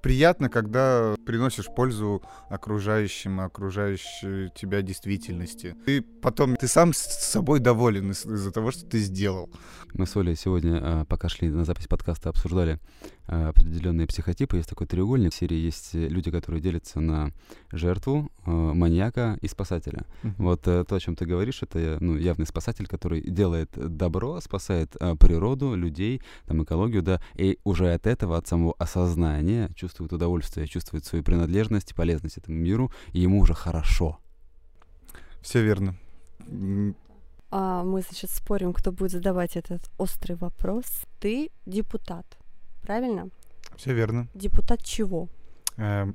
приятно, 0.02 0.48
когда 0.48 1.16
приносишь 1.26 1.66
пользу 1.66 2.22
окружающим, 2.48 3.40
окружающей 3.40 4.50
тебя 4.54 4.82
действительности. 4.82 5.74
И 5.86 6.00
потом 6.00 6.54
ты 6.54 6.68
сам 6.68 6.92
с 6.94 6.98
собой 6.98 7.58
доволен 7.58 8.12
из- 8.12 8.24
из-за 8.24 8.52
того, 8.52 8.70
что 8.70 8.86
ты 8.86 8.98
сделал. 8.98 9.50
Мы 9.94 10.06
с 10.06 10.16
Олей 10.16 10.36
сегодня, 10.36 10.78
а, 10.80 11.04
пока 11.06 11.28
шли 11.28 11.50
на 11.50 11.64
запись 11.64 11.88
подкаста, 11.88 12.28
обсуждали 12.28 12.78
определенные 13.30 14.06
психотипы. 14.06 14.56
Есть 14.56 14.68
такой 14.68 14.86
треугольник 14.86 15.32
в 15.32 15.36
серии. 15.36 15.56
Есть 15.56 15.94
люди, 15.94 16.30
которые 16.30 16.60
делятся 16.60 17.00
на 17.00 17.32
жертву, 17.70 18.30
а, 18.44 18.50
маньяка 18.74 19.38
и 19.40 19.48
спасателя. 19.48 20.04
Mm-hmm. 20.22 20.34
Вот 20.38 20.66
э, 20.66 20.84
то, 20.84 20.96
о 20.96 21.00
чем 21.00 21.16
ты 21.16 21.26
говоришь, 21.26 21.62
это 21.62 21.98
ну, 22.00 22.16
явный 22.16 22.46
спасатель, 22.46 22.86
который 22.86 23.20
делает 23.22 23.70
добро, 23.72 24.40
спасает 24.40 24.96
природу, 25.18 25.74
людей, 25.74 26.22
там, 26.46 26.62
экологию, 26.62 27.02
да, 27.02 27.20
и 27.34 27.58
уже 27.64 27.92
от 27.92 28.06
этого, 28.06 28.36
от 28.36 28.46
самого 28.46 28.74
осознания 28.78 29.70
чувствует 29.74 30.12
удовольствие, 30.12 30.66
чувствует 30.66 31.04
свою 31.04 31.24
принадлежность 31.24 31.92
и 31.92 31.94
полезность 31.94 32.38
этому 32.38 32.56
миру, 32.58 32.92
и 33.12 33.20
ему 33.20 33.40
уже 33.40 33.54
хорошо. 33.54 34.18
Все 35.40 35.62
верно. 35.62 35.96
А 37.50 37.82
мы, 37.82 38.02
значит, 38.02 38.30
спорим, 38.30 38.72
кто 38.72 38.92
будет 38.92 39.10
задавать 39.10 39.56
этот 39.56 39.90
острый 39.98 40.36
вопрос. 40.36 40.84
Ты 41.18 41.50
депутат, 41.66 42.38
правильно? 42.82 43.30
Все 43.76 43.94
верно. 43.94 44.28
Депутат 44.34 44.82
чего? 44.82 45.28
Э, 45.76 46.12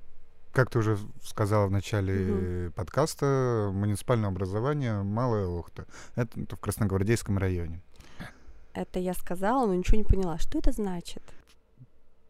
как 0.51 0.69
ты 0.69 0.79
уже 0.79 0.97
сказала 1.23 1.67
в 1.67 1.71
начале 1.71 2.67
угу. 2.67 2.73
подкаста, 2.73 3.71
муниципальное 3.73 4.29
образование 4.29 5.03
Малая 5.03 5.47
Охта. 5.47 5.85
Это 6.15 6.55
в 6.55 6.59
Красногвардейском 6.59 7.37
районе. 7.37 7.81
Это 8.73 8.99
я 8.99 9.13
сказала, 9.13 9.65
но 9.65 9.73
ничего 9.73 9.97
не 9.97 10.03
поняла. 10.03 10.37
Что 10.37 10.59
это 10.59 10.71
значит? 10.71 11.23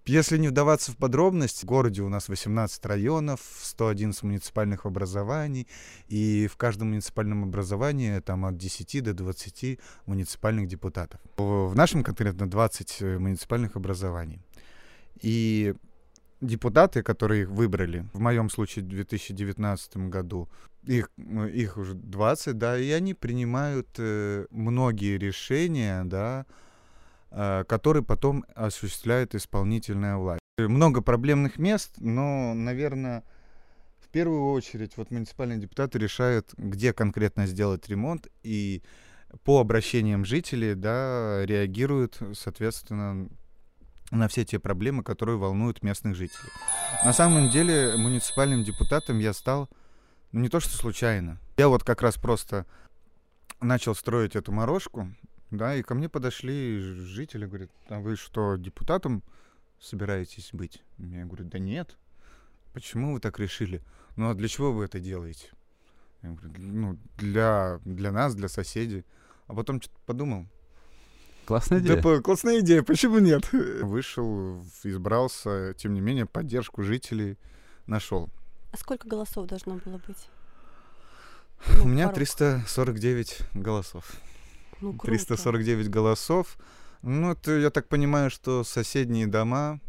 Если 0.08 0.38
не 0.38 0.50
вдаваться 0.50 0.92
в 0.92 0.98
подробности, 0.98 1.66
в 1.66 1.68
городе 1.68 2.04
у 2.04 2.10
нас 2.10 2.30
18 2.30 2.86
районов, 2.86 3.40
111 3.62 4.22
муниципальных 4.22 4.86
образований, 4.86 5.68
и 6.08 6.48
в 6.48 6.58
каждом 6.58 6.90
муниципальном 6.90 7.44
образовании 7.44 8.20
там 8.20 8.46
от 8.46 8.56
10 8.56 9.04
до 9.04 9.14
20 9.14 9.80
муниципальных 10.06 10.68
депутатов. 10.68 11.20
В 11.38 11.76
нашем 11.76 12.04
конкретно 12.04 12.48
20 12.48 12.98
э, 13.02 13.18
муниципальных 13.18 13.76
образований. 13.76 14.40
И 15.22 15.74
депутаты, 16.40 17.02
которые 17.02 17.44
их 17.44 17.50
выбрали, 17.50 18.06
в 18.14 18.20
моем 18.20 18.52
случае 18.52 18.86
в 18.86 18.90
2019 18.90 19.98
году, 19.98 20.48
их, 20.84 21.10
ну, 21.18 21.48
их 21.48 21.78
уже 21.78 21.96
20, 21.96 22.56
да, 22.60 22.78
и 22.78 22.92
они 22.92 23.16
принимают 23.16 23.88
э, 23.98 24.46
многие 24.52 25.18
решения, 25.18 26.04
да, 26.04 26.46
который 27.36 28.02
потом 28.02 28.46
осуществляет 28.56 29.36
исполнительная 29.36 30.16
власть. 30.16 30.40
Много 30.58 31.02
проблемных 31.02 31.58
мест, 31.58 31.96
но, 31.98 32.54
наверное, 32.54 33.24
в 34.00 34.08
первую 34.08 34.52
очередь 34.52 34.96
вот 34.96 35.12
муниципальные 35.12 35.60
депутаты 35.60 36.00
решают, 36.00 36.54
где 36.56 36.94
конкретно 36.94 37.46
сделать 37.46 37.90
ремонт, 37.90 38.28
и 38.44 38.82
по 39.44 39.60
обращениям 39.60 40.24
жителей 40.24 40.76
да, 40.76 41.46
реагируют, 41.46 42.20
соответственно, 42.36 43.28
на 44.12 44.28
все 44.30 44.46
те 44.46 44.60
проблемы, 44.60 45.04
которые 45.04 45.38
волнуют 45.38 45.84
местных 45.84 46.16
жителей. 46.16 46.52
На 47.04 47.12
самом 47.12 47.50
деле 47.50 47.98
муниципальным 47.98 48.64
депутатом 48.64 49.20
я 49.20 49.34
стал, 49.34 49.70
ну 50.32 50.40
не 50.40 50.48
то 50.48 50.62
что 50.62 50.78
случайно. 50.78 51.38
Я 51.58 51.68
вот 51.68 51.84
как 51.84 52.02
раз 52.02 52.16
просто 52.16 52.66
начал 53.60 53.94
строить 53.94 54.38
эту 54.38 54.54
морожку, 54.54 55.10
да, 55.58 55.76
и 55.76 55.84
ко 55.84 55.96
мне 55.96 56.10
подошли 56.10 56.80
жители, 56.80 57.46
говорят, 57.46 57.70
а 57.88 58.00
вы 58.00 58.16
что, 58.16 58.56
депутатом 58.56 59.24
собираетесь 59.80 60.50
быть? 60.54 60.84
Я 60.98 61.26
говорю, 61.26 61.46
да 61.46 61.60
нет. 61.60 61.98
Почему 62.74 63.14
вы 63.14 63.20
так 63.20 63.40
решили? 63.40 63.82
Ну 64.16 64.30
а 64.30 64.34
для 64.34 64.48
чего 64.48 64.72
вы 64.72 64.86
это 64.86 65.00
делаете? 65.00 65.50
Я 66.22 66.32
говорю, 66.32 66.52
ну, 66.58 66.98
для, 67.18 67.80
для 67.86 68.12
нас, 68.12 68.36
для 68.36 68.48
соседей. 68.48 69.06
А 69.48 69.54
потом 69.54 69.82
что-то 69.82 70.00
подумал. 70.06 70.48
Классная 71.46 71.80
идея. 71.80 72.02
Да, 72.02 72.22
классная 72.22 72.60
идея, 72.62 72.82
почему 72.82 73.20
нет? 73.20 73.52
Вышел, 73.54 74.64
избрался, 74.84 75.76
тем 75.78 75.94
не 75.94 76.02
менее, 76.02 76.26
поддержку 76.26 76.82
жителей 76.82 77.38
нашел. 77.86 78.30
А 78.72 78.78
сколько 78.78 79.08
голосов 79.08 79.48
должно 79.48 79.76
было 79.76 80.02
быть? 80.08 80.28
У 81.84 81.88
меня 81.88 82.10
349 82.10 83.42
голосов. 83.54 84.12
Ну, 84.82 84.94
круто. 84.94 85.08
349 85.08 85.90
голосов. 85.90 86.58
Ну, 87.02 87.32
это, 87.32 87.52
я 87.52 87.70
так 87.70 87.88
понимаю, 87.88 88.30
что 88.30 88.64
соседние 88.64 89.28
дома, 89.28 89.80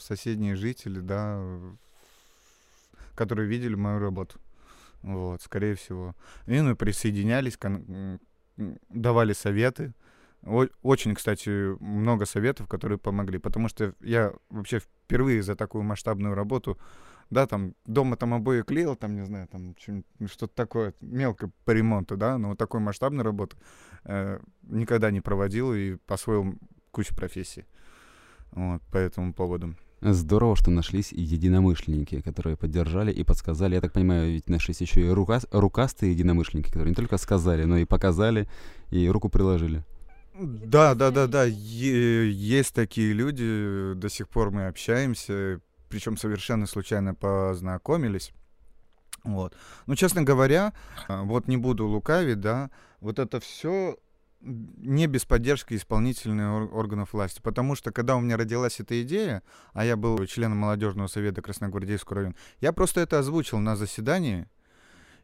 соседние 0.00 0.56
жители, 0.56 1.00
да, 1.00 1.42
которые 3.14 3.48
видели 3.48 3.74
мою 3.74 3.98
работу. 3.98 4.40
Вот, 5.02 5.42
скорее 5.42 5.74
всего. 5.74 6.14
И, 6.46 6.60
ну, 6.60 6.74
присоединялись, 6.76 7.58
давали 8.88 9.32
советы. 9.32 9.92
Очень, 10.82 11.14
кстати, 11.14 11.76
много 11.80 12.26
советов, 12.26 12.66
которые 12.66 12.98
помогли, 12.98 13.38
потому 13.38 13.68
что 13.68 13.94
я 14.00 14.32
вообще 14.50 14.80
впервые 14.80 15.42
за 15.42 15.54
такую 15.54 15.84
масштабную 15.84 16.34
работу 16.34 16.78
да, 17.32 17.46
там, 17.46 17.74
дома 17.86 18.16
там 18.16 18.34
обои 18.34 18.60
клеил, 18.60 18.94
там, 18.94 19.14
не 19.14 19.24
знаю, 19.24 19.48
там, 19.48 19.74
что-то 20.26 20.54
такое, 20.54 20.92
мелко 21.00 21.50
по 21.64 21.70
ремонту, 21.70 22.16
да, 22.16 22.36
но 22.36 22.50
вот 22.50 22.58
такой 22.58 22.80
масштабной 22.80 23.24
работы 23.24 23.56
э, 24.04 24.38
никогда 24.62 25.10
не 25.10 25.22
проводил 25.22 25.72
и 25.72 25.96
посвоил 26.06 26.54
куча 26.90 27.14
профессий 27.14 27.64
вот, 28.50 28.82
по 28.92 28.98
этому 28.98 29.32
поводу. 29.32 29.74
Здорово, 30.02 30.56
что 30.56 30.70
нашлись 30.70 31.12
единомышленники, 31.12 32.20
которые 32.20 32.56
поддержали 32.56 33.12
и 33.12 33.24
подсказали. 33.24 33.76
Я 33.76 33.80
так 33.80 33.92
понимаю, 33.92 34.32
ведь 34.32 34.50
нашлись 34.50 34.80
еще 34.80 35.00
и 35.00 35.08
рука... 35.08 35.40
рукастые 35.52 36.12
единомышленники, 36.12 36.68
которые 36.68 36.90
не 36.90 36.94
только 36.94 37.16
сказали, 37.16 37.64
но 37.64 37.78
и 37.78 37.86
показали, 37.86 38.46
и 38.90 39.08
руку 39.08 39.30
приложили. 39.30 39.84
Да, 40.34 40.94
да, 40.94 41.10
да, 41.10 41.26
да. 41.28 41.44
есть 41.44 42.74
такие 42.74 43.12
люди, 43.12 43.94
до 43.94 44.08
сих 44.10 44.28
пор 44.28 44.50
мы 44.50 44.66
общаемся, 44.66 45.60
причем 45.92 46.16
совершенно 46.16 46.66
случайно 46.66 47.14
познакомились. 47.14 48.32
Вот. 49.24 49.54
Ну, 49.84 49.94
честно 49.94 50.22
говоря, 50.22 50.72
а, 51.06 51.22
вот 51.22 51.48
не 51.48 51.58
буду 51.58 51.86
лукавить, 51.86 52.40
да, 52.40 52.70
вот 53.00 53.18
это 53.18 53.40
все 53.40 53.98
не 54.40 55.06
без 55.06 55.26
поддержки 55.26 55.74
исполнительных 55.74 56.72
органов 56.72 57.12
власти. 57.12 57.40
Потому 57.42 57.76
что, 57.76 57.92
когда 57.92 58.16
у 58.16 58.20
меня 58.20 58.38
родилась 58.38 58.80
эта 58.80 59.02
идея, 59.02 59.42
а 59.74 59.84
я 59.84 59.96
был 59.96 60.24
членом 60.26 60.58
молодежного 60.58 61.08
совета 61.08 61.42
Красногвардейского 61.42 62.16
района, 62.16 62.34
я 62.60 62.72
просто 62.72 63.02
это 63.02 63.18
озвучил 63.18 63.58
на 63.58 63.76
заседании, 63.76 64.48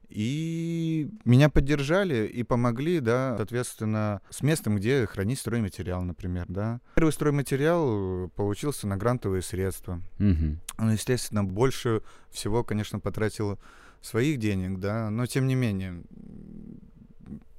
и 0.09 1.11
меня 1.25 1.51
поддержали 1.51 2.27
и 2.27 2.43
помогли, 2.43 3.01
да, 3.01 3.35
соответственно, 3.37 4.23
с 4.31 4.43
местом, 4.43 4.77
где 4.77 5.07
хранить 5.07 5.39
стройматериал, 5.39 6.03
например, 6.03 6.47
да. 6.49 6.81
Первый 6.95 7.13
стройматериал 7.13 8.27
э, 8.27 8.29
получился 8.35 8.87
на 8.87 8.97
грантовые 8.97 9.43
средства. 9.43 10.01
Угу. 10.19 10.57
Ну, 10.79 10.91
естественно, 10.91 11.45
больше 11.45 12.03
всего, 12.31 12.65
конечно, 12.65 13.01
потратил 13.01 13.59
своих 14.01 14.39
денег, 14.39 14.79
да, 14.79 15.11
но 15.11 15.27
тем 15.27 15.47
не 15.47 15.55
менее, 15.55 16.03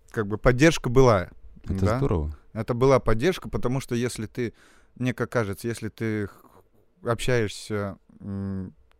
как 0.10 0.27
бы 0.27 0.38
поддержка 0.38 0.89
была. 0.89 1.29
Это 1.65 1.86
да? 1.86 1.98
здорово. 1.98 2.36
Это 2.53 2.74
была 2.74 3.00
поддержка, 3.00 3.48
потому 3.48 3.79
что 3.79 3.94
если 3.94 4.25
ты, 4.25 4.53
мне 4.96 5.13
как 5.13 5.32
кажется, 5.32 5.68
если 5.68 5.89
ты 5.89 6.29
общаешься 7.03 7.98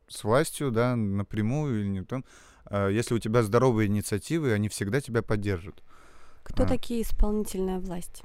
с 0.08 0.24
властью, 0.24 0.72
да, 0.72 0.96
напрямую 0.96 1.82
или 1.82 1.88
не 1.88 2.04
там, 2.04 2.24
если 2.72 3.16
у 3.16 3.20
тебя 3.20 3.44
здоровые 3.44 3.88
инициативы, 3.88 4.54
они 4.54 4.70
всегда 4.70 5.02
тебя 5.02 5.22
поддержат. 5.22 5.84
Кто 6.44 6.64
а. 6.64 6.68
такие 6.68 7.02
исполнительная 7.02 7.80
власть? 7.80 8.24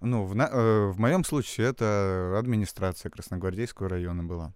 Ну, 0.00 0.24
в, 0.24 0.34
на, 0.34 0.48
э, 0.50 0.86
в 0.86 0.98
моем 0.98 1.24
случае 1.24 1.68
это 1.68 2.36
администрация 2.38 3.10
Красногвардейского 3.10 3.88
района 3.88 4.24
была. 4.24 4.54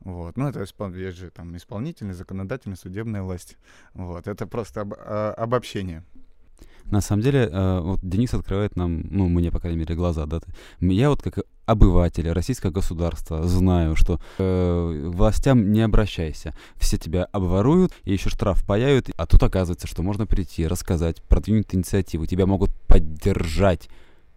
Вот. 0.00 0.36
Ну, 0.36 0.48
это 0.48 0.64
испол... 0.64 0.92
есть 0.94 1.18
же 1.18 1.30
там 1.30 1.56
исполнительная, 1.56 2.14
законодательная, 2.14 2.76
судебная 2.76 3.22
власть. 3.22 3.56
Вот. 3.92 4.26
Это 4.26 4.46
просто 4.46 4.82
об... 4.82 4.94
а, 4.94 5.34
обобщение. 5.36 6.04
На 6.84 7.02
самом 7.02 7.22
деле, 7.22 7.48
э, 7.52 7.80
вот 7.80 8.00
Денис 8.02 8.32
открывает 8.32 8.76
нам, 8.76 9.02
ну, 9.10 9.28
мне, 9.28 9.52
по 9.52 9.60
крайней 9.60 9.78
мере, 9.78 9.94
глаза, 9.94 10.24
да. 10.26 10.40
Я 10.80 11.10
вот 11.10 11.22
как 11.22 11.44
обыватель 11.68 12.32
российского 12.32 12.70
государства 12.70 13.42
знаю, 13.46 13.94
что 13.94 14.20
э, 14.38 15.10
властям 15.12 15.70
не 15.70 15.82
обращайся. 15.82 16.54
Все 16.76 16.96
тебя 16.96 17.24
обворуют 17.30 17.92
и 18.04 18.12
еще 18.12 18.30
штраф 18.30 18.64
паяют. 18.64 19.10
А 19.16 19.26
тут 19.26 19.42
оказывается, 19.42 19.86
что 19.86 20.02
можно 20.02 20.26
прийти, 20.26 20.66
рассказать, 20.66 21.22
продвинуть 21.22 21.74
инициативу. 21.74 22.24
Тебя 22.24 22.46
могут 22.46 22.74
поддержать. 22.86 23.90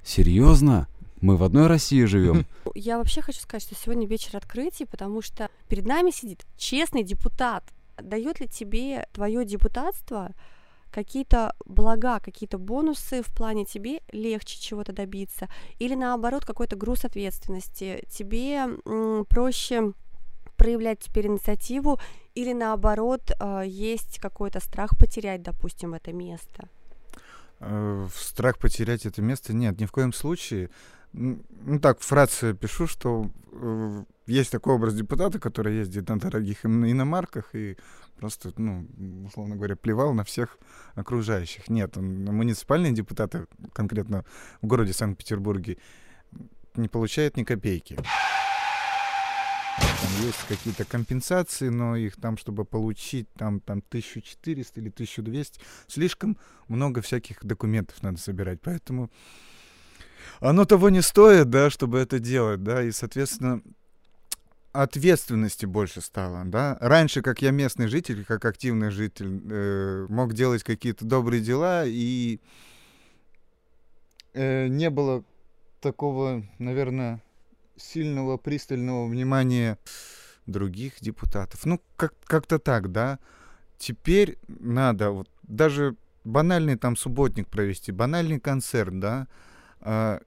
Серьезно? 0.03 0.89
Мы 1.21 1.37
в 1.37 1.43
одной 1.43 1.67
России 1.67 2.03
живем. 2.03 2.45
Я 2.75 2.97
вообще 2.97 3.21
хочу 3.21 3.39
сказать, 3.39 3.63
что 3.63 3.75
сегодня 3.75 4.05
вечер 4.05 4.35
открытий, 4.35 4.85
потому 4.85 5.21
что 5.21 5.49
перед 5.69 5.85
нами 5.85 6.11
сидит 6.11 6.45
честный 6.57 7.03
депутат. 7.03 7.63
Дает 7.97 8.41
ли 8.41 8.47
тебе 8.47 9.07
твое 9.13 9.45
депутатство 9.45 10.31
какие-то 10.91 11.55
блага, 11.65 12.19
какие-то 12.19 12.57
бонусы 12.57 13.21
в 13.23 13.33
плане 13.33 13.65
тебе 13.65 14.01
легче 14.11 14.59
чего-то 14.59 14.93
добиться, 14.93 15.47
или 15.79 15.95
наоборот 15.95 16.45
какой-то 16.45 16.75
груз 16.75 17.05
ответственности, 17.05 18.03
тебе 18.09 18.67
проще 19.29 19.93
проявлять 20.57 20.99
теперь 20.99 21.25
инициативу, 21.25 21.99
или 22.35 22.53
наоборот 22.53 23.31
э, 23.31 23.63
есть 23.65 24.19
какой-то 24.19 24.59
страх 24.59 24.95
потерять, 24.95 25.41
допустим, 25.41 25.95
это 25.95 26.13
место? 26.13 26.69
Э, 27.59 28.07
страх 28.13 28.59
потерять 28.59 29.07
это 29.07 29.23
место 29.23 29.53
нет, 29.53 29.79
ни 29.79 29.85
в 29.85 29.91
коем 29.91 30.13
случае. 30.13 30.69
Ну 31.13 31.79
так, 31.81 31.99
вкратце 31.99 32.53
пишу, 32.53 32.85
что 32.85 33.31
э, 33.51 34.03
есть 34.31 34.51
такой 34.51 34.75
образ 34.75 34.93
депутата, 34.93 35.39
который 35.39 35.75
ездит 35.75 36.09
на 36.09 36.19
дорогих 36.19 36.65
иномарках 36.65 37.53
и 37.53 37.77
просто, 38.17 38.53
ну, 38.57 38.87
условно 39.25 39.55
говоря, 39.55 39.75
плевал 39.75 40.13
на 40.13 40.23
всех 40.23 40.57
окружающих. 40.95 41.69
Нет, 41.69 41.97
он, 41.97 42.25
муниципальные 42.25 42.93
депутаты, 42.93 43.47
конкретно 43.73 44.25
в 44.61 44.67
городе 44.67 44.93
Санкт-Петербурге, 44.93 45.77
не 46.75 46.87
получают 46.87 47.37
ни 47.37 47.43
копейки. 47.43 47.97
Там 49.77 50.25
есть 50.25 50.39
какие-то 50.47 50.85
компенсации, 50.85 51.69
но 51.69 51.95
их 51.95 52.15
там, 52.15 52.37
чтобы 52.37 52.65
получить, 52.65 53.31
там, 53.33 53.59
там 53.59 53.79
1400 53.79 54.79
или 54.79 54.89
1200, 54.89 55.59
слишком 55.87 56.37
много 56.67 57.01
всяких 57.01 57.43
документов 57.43 58.01
надо 58.03 58.19
собирать. 58.19 58.61
Поэтому 58.61 59.09
оно 60.39 60.65
того 60.65 60.89
не 60.89 61.01
стоит, 61.01 61.49
да, 61.49 61.69
чтобы 61.69 61.99
это 61.99 62.19
делать, 62.19 62.63
да, 62.63 62.83
и, 62.83 62.91
соответственно, 62.91 63.61
ответственности 64.73 65.65
больше 65.65 66.01
стало, 66.01 66.43
да. 66.45 66.77
Раньше, 66.79 67.21
как 67.21 67.41
я 67.41 67.51
местный 67.51 67.87
житель, 67.87 68.23
как 68.25 68.45
активный 68.45 68.91
житель, 68.91 69.41
э, 69.49 70.05
мог 70.09 70.33
делать 70.33 70.63
какие-то 70.63 71.05
добрые 71.05 71.41
дела, 71.41 71.83
и 71.85 72.39
э, 74.33 74.67
не 74.67 74.89
было 74.89 75.23
такого, 75.81 76.45
наверное, 76.59 77.21
сильного, 77.75 78.37
пристального 78.37 79.07
внимания 79.07 79.77
других 80.45 81.01
депутатов. 81.01 81.65
Ну, 81.65 81.81
как- 81.95 82.13
как-то 82.25 82.59
так, 82.59 82.91
да. 82.91 83.19
Теперь 83.77 84.37
надо 84.47 85.11
вот 85.11 85.29
даже 85.43 85.95
банальный 86.23 86.77
там 86.77 86.95
субботник 86.95 87.47
провести, 87.47 87.91
банальный 87.91 88.39
концерт, 88.39 88.99
да, 88.99 89.27
э, 89.81 90.19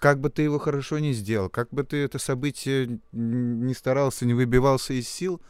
как 0.00 0.18
бы 0.18 0.30
ты 0.30 0.42
его 0.42 0.58
хорошо 0.58 0.98
не 0.98 1.12
сделал, 1.12 1.50
как 1.50 1.70
бы 1.70 1.84
ты 1.84 1.98
это 1.98 2.18
событие 2.18 3.00
не 3.12 3.74
старался, 3.74 4.24
не 4.24 4.32
выбивался 4.32 4.94
из 4.94 5.08
сил, 5.08 5.40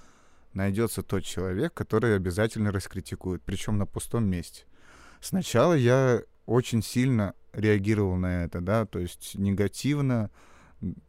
найдется 0.53 1.03
тот 1.03 1.23
человек, 1.23 1.73
который 1.73 2.17
обязательно 2.17 2.73
раскритикует, 2.73 3.43
причем 3.43 3.79
на 3.79 3.87
пустом 3.87 4.25
месте. 4.25 4.65
Сначала 5.21 5.75
я 5.75 6.23
очень 6.47 6.83
сильно 6.83 7.35
реагировал 7.53 8.17
на 8.17 8.45
это, 8.45 8.61
да, 8.61 8.87
то 8.87 8.99
есть 8.99 9.37
негативно, 9.37 10.31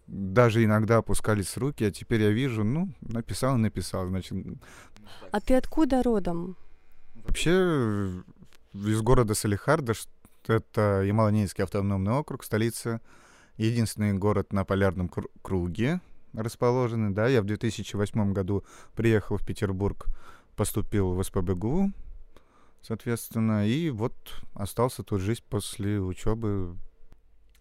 даже 0.06 0.64
иногда 0.64 0.98
опускались 0.98 1.58
руки, 1.58 1.84
а 1.84 1.92
теперь 1.92 2.22
я 2.22 2.30
вижу, 2.30 2.64
ну, 2.64 2.90
написал 3.02 3.56
и 3.56 3.60
написал, 3.60 4.08
значит. 4.08 4.38
А 5.32 5.40
ты 5.40 5.56
откуда 5.56 6.04
родом? 6.04 6.58
Вообще 7.16 8.24
из 8.74 9.02
города 9.02 9.34
Салихарда, 9.34 9.94
это 10.48 11.04
Ямало-Ненецкий 11.04 11.64
автономный 11.64 12.14
округ, 12.14 12.44
столица 12.44 13.02
единственный 13.58 14.14
город 14.14 14.54
на 14.54 14.66
полярном 14.66 15.10
круге 15.42 16.02
расположенный, 16.34 17.12
да, 17.12 17.28
я 17.28 17.42
в 17.42 17.46
2008 17.46 18.34
году 18.34 18.64
приехал 18.96 19.38
в 19.38 19.46
Петербург, 19.46 20.06
поступил 20.56 21.14
в 21.14 21.24
СПБГУ, 21.24 21.92
соответственно, 22.82 23.68
и 23.68 23.90
вот 23.90 24.14
остался 24.54 25.04
тут 25.04 25.22
жить 25.22 25.44
после 25.44 26.00
учебы 26.00 26.76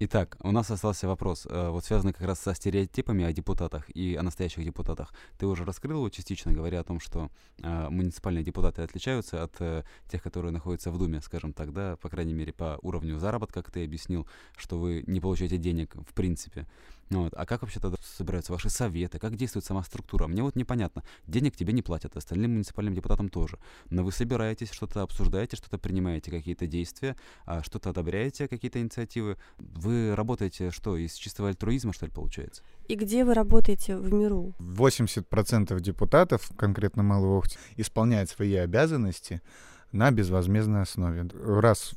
Итак, 0.02 0.38
у 0.40 0.50
нас 0.50 0.70
остался 0.70 1.06
вопрос, 1.06 1.46
э, 1.46 1.68
вот 1.68 1.84
связанный 1.84 2.14
как 2.14 2.26
раз 2.26 2.40
со 2.40 2.54
стереотипами 2.54 3.22
о 3.22 3.34
депутатах 3.34 3.90
и 3.90 4.14
о 4.14 4.22
настоящих 4.22 4.64
депутатах. 4.64 5.12
Ты 5.36 5.46
уже 5.46 5.66
раскрыл 5.66 5.98
его 5.98 6.08
частично, 6.08 6.54
говоря 6.54 6.80
о 6.80 6.84
том, 6.84 7.00
что 7.00 7.30
э, 7.62 7.88
муниципальные 7.90 8.42
депутаты 8.42 8.80
отличаются 8.80 9.42
от 9.42 9.60
э, 9.60 9.84
тех, 10.10 10.22
которые 10.22 10.52
находятся 10.52 10.90
в 10.90 10.96
Думе, 10.96 11.20
скажем 11.20 11.52
так, 11.52 11.74
да, 11.74 11.96
по 11.96 12.08
крайней 12.08 12.32
мере, 12.32 12.54
по 12.54 12.78
уровню 12.80 13.18
заработка, 13.18 13.62
как 13.62 13.72
ты 13.72 13.84
объяснил, 13.84 14.26
что 14.56 14.78
вы 14.78 15.04
не 15.06 15.20
получаете 15.20 15.58
денег 15.58 15.94
в 15.96 16.14
принципе. 16.14 16.66
Вот. 17.10 17.34
А 17.36 17.44
как 17.44 17.62
вообще 17.62 17.80
тогда 17.80 17.98
собираются 18.02 18.52
ваши 18.52 18.70
советы? 18.70 19.18
Как 19.18 19.34
действует 19.34 19.64
сама 19.64 19.82
структура? 19.82 20.28
Мне 20.28 20.42
вот 20.42 20.54
непонятно. 20.54 21.02
Денег 21.26 21.56
тебе 21.56 21.72
не 21.72 21.82
платят, 21.82 22.16
остальным 22.16 22.52
муниципальным 22.52 22.94
депутатам 22.94 23.28
тоже. 23.28 23.58
Но 23.90 24.04
вы 24.04 24.12
собираетесь, 24.12 24.70
что-то 24.70 25.02
обсуждаете, 25.02 25.56
что-то 25.56 25.78
принимаете, 25.78 26.30
какие-то 26.30 26.68
действия, 26.68 27.16
а 27.46 27.64
что-то 27.64 27.90
одобряете, 27.90 28.46
какие-то 28.46 28.80
инициативы. 28.80 29.36
Вы 29.58 30.14
работаете 30.14 30.70
что, 30.70 30.96
из 30.96 31.14
чистого 31.14 31.48
альтруизма, 31.48 31.92
что 31.92 32.06
ли, 32.06 32.12
получается? 32.12 32.62
И 32.86 32.94
где 32.94 33.24
вы 33.24 33.34
работаете 33.34 33.96
в 33.96 34.12
миру? 34.12 34.54
80% 34.60 35.80
депутатов, 35.80 36.52
конкретно 36.56 37.02
Малой 37.02 37.38
Охте, 37.38 37.58
исполняют 37.76 38.30
свои 38.30 38.54
обязанности 38.54 39.42
на 39.90 40.12
безвозмездной 40.12 40.82
основе. 40.82 41.28
Раз 41.42 41.92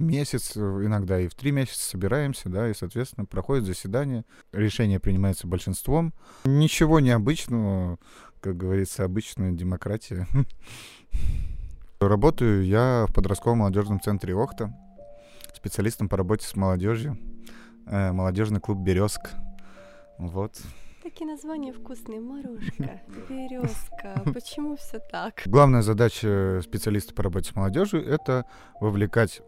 месяц, 0.00 0.56
иногда 0.56 1.20
и 1.20 1.28
в 1.28 1.34
три 1.34 1.50
месяца 1.50 1.88
собираемся, 1.88 2.48
да, 2.48 2.68
и, 2.68 2.74
соответственно, 2.74 3.24
проходит 3.24 3.64
заседание, 3.64 4.24
решение 4.52 5.00
принимается 5.00 5.46
большинством. 5.46 6.12
Ничего 6.44 7.00
необычного, 7.00 7.98
как 8.40 8.56
говорится, 8.56 9.04
обычная 9.04 9.52
демократия. 9.52 10.26
Работаю 12.00 12.64
я 12.64 13.06
в 13.08 13.12
подростковом 13.12 13.58
молодежном 13.58 14.00
центре 14.00 14.34
Охта, 14.34 14.72
специалистом 15.54 16.08
по 16.08 16.16
работе 16.16 16.46
с 16.46 16.54
молодежью. 16.54 17.18
э, 17.86 18.12
молодежный 18.12 18.60
клуб 18.60 18.78
«Березка». 18.78 19.30
Вот. 20.18 20.60
Такие 21.18 21.32
названия 21.32 21.72
вкусные. 21.72 22.20
Морожка, 22.20 23.02
березка. 23.28 24.22
Почему 24.32 24.76
все 24.76 25.00
так? 25.00 25.42
Главная 25.46 25.82
задача 25.82 26.60
специалиста 26.62 27.12
по 27.12 27.24
работе 27.24 27.50
с 27.50 27.56
молодежью— 27.56 28.06
это 28.06 28.44
вовлекать 28.80 29.42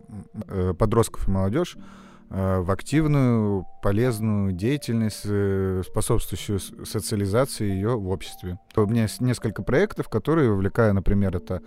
э, 0.48 0.74
подростков 0.76 1.28
и 1.28 1.30
молодежь 1.30 1.76
э, 2.28 2.58
в 2.58 2.72
активную, 2.72 3.68
полезную 3.84 4.50
деятельность, 4.50 5.22
э, 5.26 5.84
способствующую 5.86 6.58
социализации 6.58 7.66
ее 7.66 7.96
в 7.96 8.08
обществе. 8.08 8.58
У 8.74 8.86
меня 8.86 9.02
есть 9.02 9.20
несколько 9.20 9.62
проектов, 9.62 10.08
которые 10.08 10.50
вовлекаю, 10.50 10.92
например, 10.92 11.36
это 11.36 11.62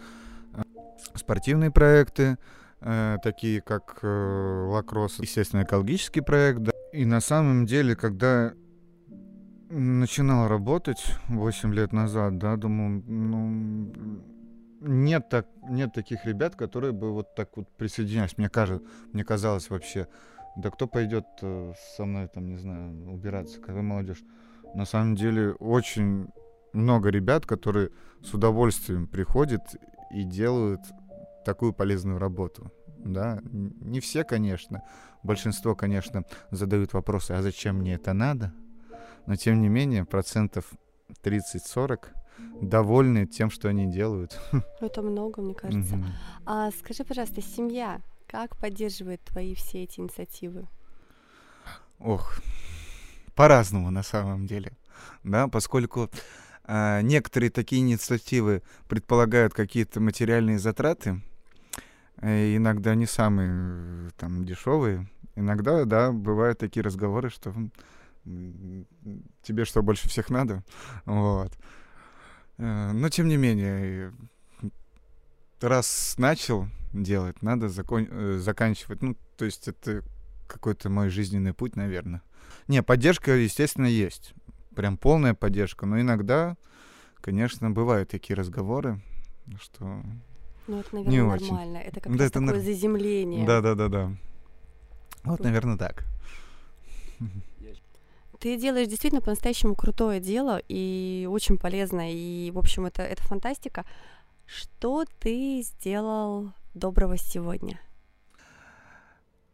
спортивные 1.15 1.71
проекты, 1.71 2.37
такие 2.81 3.61
как 3.61 3.99
лакросс, 4.03 5.19
естественно, 5.19 5.63
экологический 5.63 6.19
проект. 6.19 6.59
да. 6.59 6.73
И 6.91 7.05
на 7.05 7.21
самом 7.21 7.65
деле, 7.65 7.95
когда 7.95 8.53
начинал 9.73 10.47
работать 10.47 11.03
8 11.27 11.73
лет 11.73 11.93
назад, 11.93 12.37
да, 12.37 12.55
думаю, 12.55 13.03
ну, 13.07 14.21
нет, 14.81 15.29
так, 15.29 15.47
нет 15.69 15.93
таких 15.93 16.25
ребят, 16.25 16.55
которые 16.55 16.91
бы 16.91 17.11
вот 17.11 17.35
так 17.35 17.55
вот 17.57 17.69
присоединялись. 17.77 18.37
Мне, 18.37 18.49
кажется, 18.49 18.85
мне 19.11 19.23
казалось 19.23 19.69
вообще, 19.69 20.07
да 20.55 20.69
кто 20.69 20.87
пойдет 20.87 21.25
э, 21.41 21.73
со 21.95 22.05
мной, 22.05 22.27
там, 22.27 22.49
не 22.49 22.57
знаю, 22.57 23.11
убираться, 23.11 23.59
какая 23.59 23.81
молодежь. 23.81 24.23
На 24.75 24.85
самом 24.85 25.15
деле 25.15 25.53
очень 25.53 26.27
много 26.73 27.09
ребят, 27.09 27.45
которые 27.45 27.91
с 28.23 28.33
удовольствием 28.33 29.07
приходят 29.07 29.61
и 30.11 30.23
делают 30.23 30.81
такую 31.45 31.73
полезную 31.73 32.19
работу. 32.19 32.71
Да, 32.97 33.39
не 33.51 33.99
все, 33.99 34.23
конечно. 34.23 34.83
Большинство, 35.23 35.75
конечно, 35.75 36.23
задают 36.51 36.93
вопросы, 36.93 37.31
а 37.31 37.41
зачем 37.41 37.77
мне 37.77 37.95
это 37.95 38.13
надо? 38.13 38.53
Но 39.25 39.35
тем 39.35 39.61
не 39.61 39.69
менее, 39.69 40.05
процентов 40.05 40.71
30-40 41.23 42.07
довольны 42.61 43.25
тем, 43.25 43.49
что 43.49 43.69
они 43.69 43.91
делают. 43.91 44.39
Это 44.81 45.01
много, 45.01 45.41
мне 45.41 45.53
кажется. 45.53 45.95
Мгм. 45.95 46.13
А 46.45 46.71
скажи, 46.71 47.03
пожалуйста, 47.03 47.41
семья 47.41 48.01
как 48.27 48.57
поддерживает 48.57 49.21
твои 49.21 49.53
все 49.53 49.83
эти 49.83 49.99
инициативы? 49.99 50.67
Ох, 51.99 52.39
по-разному 53.35 53.91
на 53.91 54.03
самом 54.03 54.47
деле, 54.47 54.73
да, 55.23 55.47
поскольку 55.47 56.09
а, 56.63 57.01
некоторые 57.01 57.51
такие 57.51 57.81
инициативы 57.81 58.63
предполагают 58.87 59.53
какие-то 59.53 59.99
материальные 59.99 60.59
затраты, 60.59 61.21
э, 62.21 62.55
иногда 62.55 62.95
не 62.95 63.05
самые 63.05 63.51
э, 63.51 64.09
там 64.17 64.45
дешевые, 64.45 65.07
иногда, 65.35 65.85
да, 65.85 66.11
бывают 66.11 66.57
такие 66.57 66.83
разговоры, 66.83 67.29
что 67.29 67.53
тебе 68.23 69.65
что 69.65 69.81
больше 69.81 70.07
всех 70.09 70.29
надо, 70.29 70.63
вот. 71.05 71.51
Э, 72.57 72.91
Но 72.93 73.09
тем 73.09 73.27
не 73.27 73.37
менее, 73.37 74.13
раз 75.61 76.15
начал 76.17 76.67
делать, 76.93 77.41
надо 77.41 77.69
закон- 77.69 78.07
э, 78.09 78.37
заканчивать. 78.39 79.01
Ну, 79.01 79.15
то 79.37 79.45
есть 79.45 79.67
это 79.67 80.03
какой-то 80.47 80.89
мой 80.89 81.09
жизненный 81.09 81.53
путь, 81.53 81.75
наверное. 81.75 82.21
Не, 82.67 82.83
поддержка, 82.83 83.31
естественно, 83.35 83.87
есть. 83.87 84.33
Прям 84.75 84.97
полная 84.97 85.33
поддержка. 85.33 85.85
Но 85.85 85.99
иногда, 85.99 86.55
конечно, 87.21 87.71
бывают 87.71 88.09
такие 88.09 88.35
разговоры, 88.35 89.01
что... 89.59 90.01
Ну, 90.67 90.79
это, 90.79 90.95
Не 90.95 91.03
наверное, 91.03 91.35
очень. 91.35 91.45
нормально. 91.47 91.77
Это 91.77 91.99
как 91.99 92.15
Да, 92.15 92.23
это 92.25 92.33
такое 92.39 92.47
нар- 92.55 92.59
заземление. 92.61 93.45
Да-да-да-да. 93.45 94.07
Вот, 95.23 95.37
Круто. 95.37 95.43
наверное, 95.43 95.77
так. 95.77 96.05
Ты 98.43 98.57
делаешь 98.57 98.89
действительно 98.89 99.21
по-настоящему 99.21 99.73
крутое 99.73 100.19
дело 100.19 100.61
и 100.67 101.25
очень 101.31 101.57
полезное. 101.57 102.11
И, 102.11 102.51
в 102.51 102.59
общем, 102.59 102.85
это, 102.85 103.01
это 103.01 103.23
фантастика. 103.23 103.85
Что 104.45 105.05
ты 105.21 105.61
сделал 105.61 106.51
доброго 106.73 107.15
сегодня? 107.15 107.79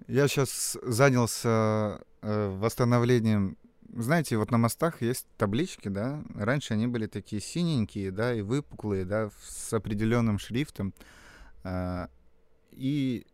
Я 0.08 0.28
сейчас 0.28 0.75
занялся 0.82 2.02
э, 2.23 2.49
восстановлением. 2.58 3.58
Знаете, 3.95 4.38
вот 4.38 4.49
на 4.49 4.58
мостах 4.58 5.04
есть 5.04 5.28
таблички, 5.38 5.88
да. 5.88 6.23
Раньше 6.34 6.73
они 6.73 6.88
были 6.88 7.06
такие 7.06 7.43
синенькие, 7.43 8.10
да, 8.10 8.34
и 8.34 8.41
выпуклые, 8.41 9.06
да, 9.06 9.30
с 9.43 9.71
определенным 9.71 10.39
шрифтом. 10.39 10.95
А, 11.63 12.10
и 12.71 13.28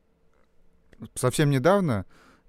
совсем 1.13 1.50
недавно 1.50 2.06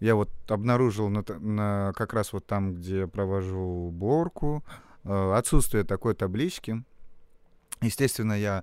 я 0.06 0.14
вот 0.14 0.30
обнаружил 0.48 1.08
на, 1.08 1.24
на- 1.40 1.92
как 1.96 2.14
раз 2.14 2.32
вот 2.32 2.46
там, 2.46 2.74
где 2.74 3.06
провожу 3.08 3.58
уборку, 3.88 4.64
э, 5.04 5.32
отсутствие 5.34 5.82
такой 5.84 6.14
таблички. 6.14 6.84
Естественно, 7.82 8.32
я 8.32 8.62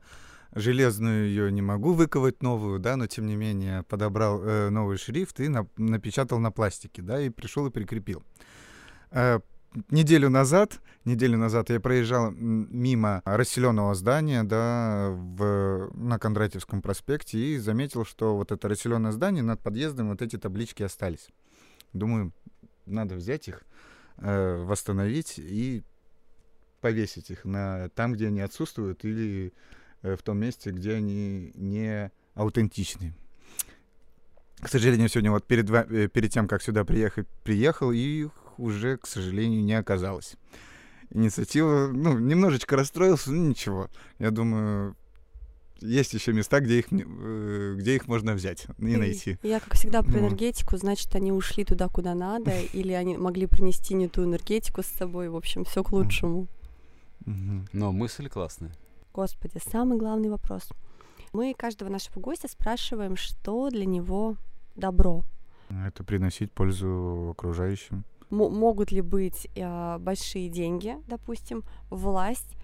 железную 0.55 1.27
ее 1.27 1.51
не 1.51 1.61
могу 1.61 1.93
выковать 1.93 2.41
новую, 2.41 2.79
да, 2.79 2.95
но 2.95 3.07
тем 3.07 3.25
не 3.25 3.35
менее 3.35 3.83
подобрал 3.83 4.41
э, 4.41 4.69
новый 4.69 4.97
шрифт 4.97 5.39
и 5.41 5.49
на- 5.49 5.67
напечатал 5.77 6.39
на 6.39 6.51
пластике, 6.51 7.01
да, 7.01 7.19
и 7.19 7.29
пришел 7.29 7.67
и 7.67 7.71
прикрепил. 7.71 8.23
Э, 9.11 9.39
неделю 9.89 10.29
назад, 10.29 10.79
неделю 11.05 11.37
назад 11.37 11.69
я 11.69 11.79
проезжал 11.79 12.31
мимо 12.31 13.21
расселенного 13.25 13.95
здания, 13.95 14.43
да, 14.43 15.09
в, 15.11 15.91
на 15.93 16.19
Кондратьевском 16.19 16.81
проспекте 16.81 17.37
и 17.37 17.57
заметил, 17.57 18.05
что 18.05 18.35
вот 18.35 18.51
это 18.51 18.67
расселенное 18.67 19.11
здание 19.11 19.43
над 19.43 19.61
подъездом 19.61 20.09
вот 20.09 20.21
эти 20.21 20.37
таблички 20.37 20.83
остались. 20.83 21.27
Думаю, 21.93 22.33
надо 22.85 23.15
взять 23.15 23.47
их, 23.47 23.63
э, 24.17 24.63
восстановить 24.63 25.35
и 25.37 25.83
повесить 26.81 27.31
их 27.31 27.45
на 27.45 27.89
там, 27.89 28.13
где 28.13 28.27
они 28.27 28.41
отсутствуют, 28.41 29.05
или 29.05 29.53
э, 30.01 30.15
в 30.15 30.21
том 30.21 30.37
месте, 30.37 30.71
где 30.71 30.95
они 30.95 31.51
не 31.55 32.11
аутентичны. 32.33 33.13
К 34.59 34.69
сожалению, 34.69 35.09
сегодня 35.09 35.31
вот 35.31 35.45
перед, 35.45 35.69
э, 35.69 36.07
перед 36.07 36.31
тем, 36.31 36.47
как 36.47 36.61
сюда 36.61 36.85
приехать, 36.85 37.27
приехал, 37.43 37.91
и 37.91 38.27
уже, 38.63 38.97
к 38.97 39.07
сожалению, 39.07 39.63
не 39.63 39.73
оказалось. 39.73 40.35
Инициатива, 41.11 41.89
ну, 41.93 42.17
немножечко 42.17 42.75
расстроился, 42.75 43.31
ну, 43.31 43.49
ничего. 43.49 43.89
Я 44.17 44.31
думаю, 44.31 44.95
есть 45.79 46.13
еще 46.13 46.33
места, 46.33 46.59
где 46.59 46.79
их, 46.79 46.85
э, 46.91 47.75
где 47.77 47.95
их 47.95 48.07
можно 48.07 48.33
взять 48.33 48.65
и 48.79 48.95
найти. 48.95 49.37
Я, 49.43 49.59
как 49.59 49.73
всегда, 49.73 50.01
про 50.01 50.19
энергетику, 50.19 50.77
значит, 50.77 51.13
они 51.15 51.31
ушли 51.31 51.65
туда, 51.65 51.87
куда 51.89 52.15
надо, 52.15 52.51
или 52.73 52.93
они 52.93 53.17
могли 53.17 53.47
принести 53.47 53.93
не 53.93 54.07
ту 54.07 54.23
энергетику 54.23 54.81
с 54.81 54.87
собой. 54.87 55.29
В 55.29 55.35
общем, 55.35 55.65
все 55.65 55.83
к 55.83 55.91
лучшему. 55.91 56.47
Но 57.25 57.91
мысль 57.91 58.29
классная. 58.29 58.71
Господи, 59.13 59.59
самый 59.71 59.97
главный 59.97 60.29
вопрос. 60.29 60.69
Мы 61.33 61.53
каждого 61.53 61.89
нашего 61.89 62.19
гостя 62.19 62.47
спрашиваем, 62.47 63.15
что 63.15 63.69
для 63.69 63.85
него 63.85 64.37
добро. 64.75 65.23
Это 65.69 66.03
приносить 66.03 66.51
пользу 66.51 67.29
окружающим. 67.31 68.03
Могут 68.29 68.91
ли 68.91 69.01
быть 69.01 69.47
э, 69.55 69.97
большие 69.99 70.49
деньги, 70.49 70.95
допустим, 71.07 71.63
власть 71.89 72.55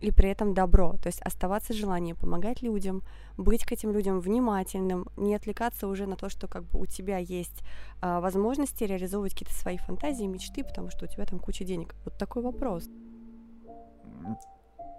и 0.00 0.10
при 0.10 0.28
этом 0.28 0.54
добро, 0.54 0.92
то 1.02 1.06
есть 1.06 1.22
оставаться 1.22 1.72
желание 1.72 2.14
помогать 2.14 2.62
людям, 2.62 3.02
быть 3.36 3.64
к 3.64 3.72
этим 3.72 3.92
людям 3.92 4.20
внимательным, 4.20 5.06
не 5.16 5.34
отвлекаться 5.34 5.86
уже 5.88 6.06
на 6.06 6.16
то, 6.16 6.28
что 6.28 6.48
как 6.48 6.64
бы 6.64 6.80
у 6.80 6.86
тебя 6.86 7.18
есть 7.18 7.62
а, 8.00 8.20
возможности 8.20 8.84
реализовывать 8.84 9.32
какие-то 9.32 9.54
свои 9.54 9.78
фантазии, 9.78 10.24
мечты, 10.24 10.64
потому 10.64 10.90
что 10.90 11.06
у 11.06 11.08
тебя 11.08 11.24
там 11.24 11.38
куча 11.38 11.64
денег. 11.64 11.94
Вот 12.04 12.18
такой 12.18 12.42
вопрос. 12.42 12.88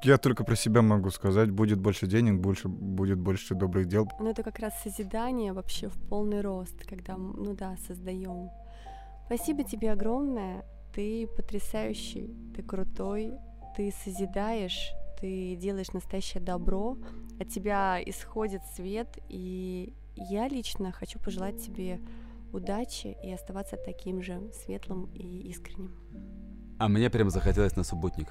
Я 0.04 0.18
только 0.18 0.44
про 0.44 0.56
себя 0.56 0.82
могу 0.82 1.10
сказать, 1.10 1.50
будет 1.52 1.80
больше 1.80 2.08
денег, 2.08 2.40
больше, 2.40 2.68
будет 2.68 3.18
больше 3.18 3.56
добрых 3.56 3.88
дел. 3.88 4.08
Но 4.20 4.30
это 4.30 4.44
как 4.44 4.60
раз 4.60 4.74
созидание 4.84 5.54
вообще 5.54 5.90
в 5.90 5.98
полный 6.10 6.42
рост, 6.42 6.86
когда, 6.86 7.18
ну 7.18 7.56
да, 7.56 7.76
создаем. 7.88 8.50
Спасибо 9.28 9.64
тебе 9.64 9.92
огромное. 9.92 10.64
Ты 10.96 11.28
потрясающий, 11.28 12.34
ты 12.56 12.64
крутой, 12.64 13.34
ты 13.76 13.94
созидаешь, 14.04 14.94
ты 15.20 15.58
делаешь 15.58 15.92
настоящее 15.92 16.42
добро, 16.42 16.98
от 17.38 17.50
тебя 17.50 18.02
исходит 18.04 18.62
свет, 18.76 19.20
и 19.28 19.94
я 20.16 20.48
лично 20.48 20.94
хочу 20.94 21.20
пожелать 21.20 21.64
тебе 21.64 22.00
удачи 22.54 23.18
и 23.22 23.32
оставаться 23.34 23.76
таким 23.76 24.24
же 24.24 24.50
светлым 24.54 25.12
и 25.14 25.50
искренним. 25.50 25.92
А 26.80 26.88
мне 26.88 27.10
прям 27.10 27.30
захотелось 27.30 27.76
на 27.76 27.84
субботник. 27.84 28.28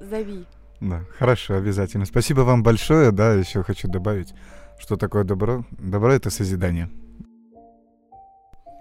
Зови. 0.00 0.46
Да, 0.80 1.02
хорошо, 1.18 1.54
обязательно. 1.54 2.04
Спасибо 2.04 2.42
вам 2.42 2.62
большое. 2.62 3.10
Да, 3.10 3.34
еще 3.34 3.64
хочу 3.64 3.88
добавить, 3.88 4.32
что 4.78 4.96
такое 4.96 5.24
добро. 5.24 5.64
Добро— 5.72 6.12
это 6.14 6.30
созидание. 6.30 6.88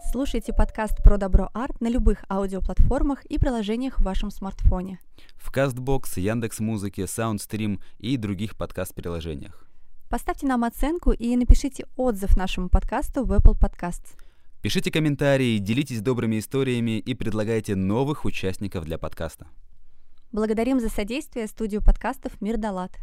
Слушайте 0.09 0.53
подкаст 0.53 1.03
про 1.03 1.17
добро 1.17 1.49
арт 1.53 1.81
на 1.81 1.89
любых 1.89 2.23
аудиоплатформах 2.29 3.25
и 3.25 3.37
приложениях 3.37 3.99
в 3.99 4.03
вашем 4.03 4.31
смартфоне. 4.31 5.01
В 5.35 5.51
Castbox, 5.51 6.17
Яндекс 6.17 6.61
Музыке, 6.61 7.01
Soundstream 7.01 7.81
и 7.99 8.15
других 8.15 8.55
подкаст-приложениях. 8.55 9.67
Поставьте 10.09 10.47
нам 10.47 10.63
оценку 10.63 11.11
и 11.11 11.35
напишите 11.35 11.87
отзыв 11.97 12.37
нашему 12.37 12.69
подкасту 12.69 13.25
в 13.25 13.33
Apple 13.33 13.59
Podcasts. 13.59 14.17
Пишите 14.61 14.91
комментарии, 14.91 15.57
делитесь 15.57 15.99
добрыми 15.99 16.39
историями 16.39 16.99
и 16.99 17.13
предлагайте 17.13 17.75
новых 17.75 18.23
участников 18.23 18.85
для 18.85 18.97
подкаста. 18.97 19.47
Благодарим 20.31 20.79
за 20.79 20.87
содействие 20.87 21.47
студию 21.47 21.83
подкастов 21.83 22.39
«Мир 22.39 22.55
Далат». 22.55 22.97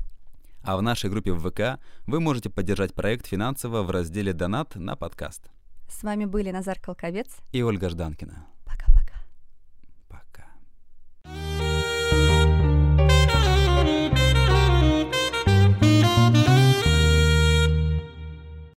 А 0.63 0.79
в 0.79 0.83
нашей 0.83 1.11
группе 1.11 1.33
в 1.33 1.51
ВК 1.51 1.79
вы 2.07 2.21
можете 2.21 2.49
поддержать 2.49 2.95
проект 2.95 3.27
финансово 3.27 3.83
в 3.83 3.91
разделе 3.91 4.33
«Донат» 4.33 4.75
на 4.77 4.97
подкаст. 4.97 5.51
С 5.97 6.03
вами 6.03 6.25
были 6.25 6.51
Назар 6.51 6.81
Колковец 6.81 7.29
и 7.53 7.63
Ольга 7.63 7.89
Жданкина. 7.89 8.47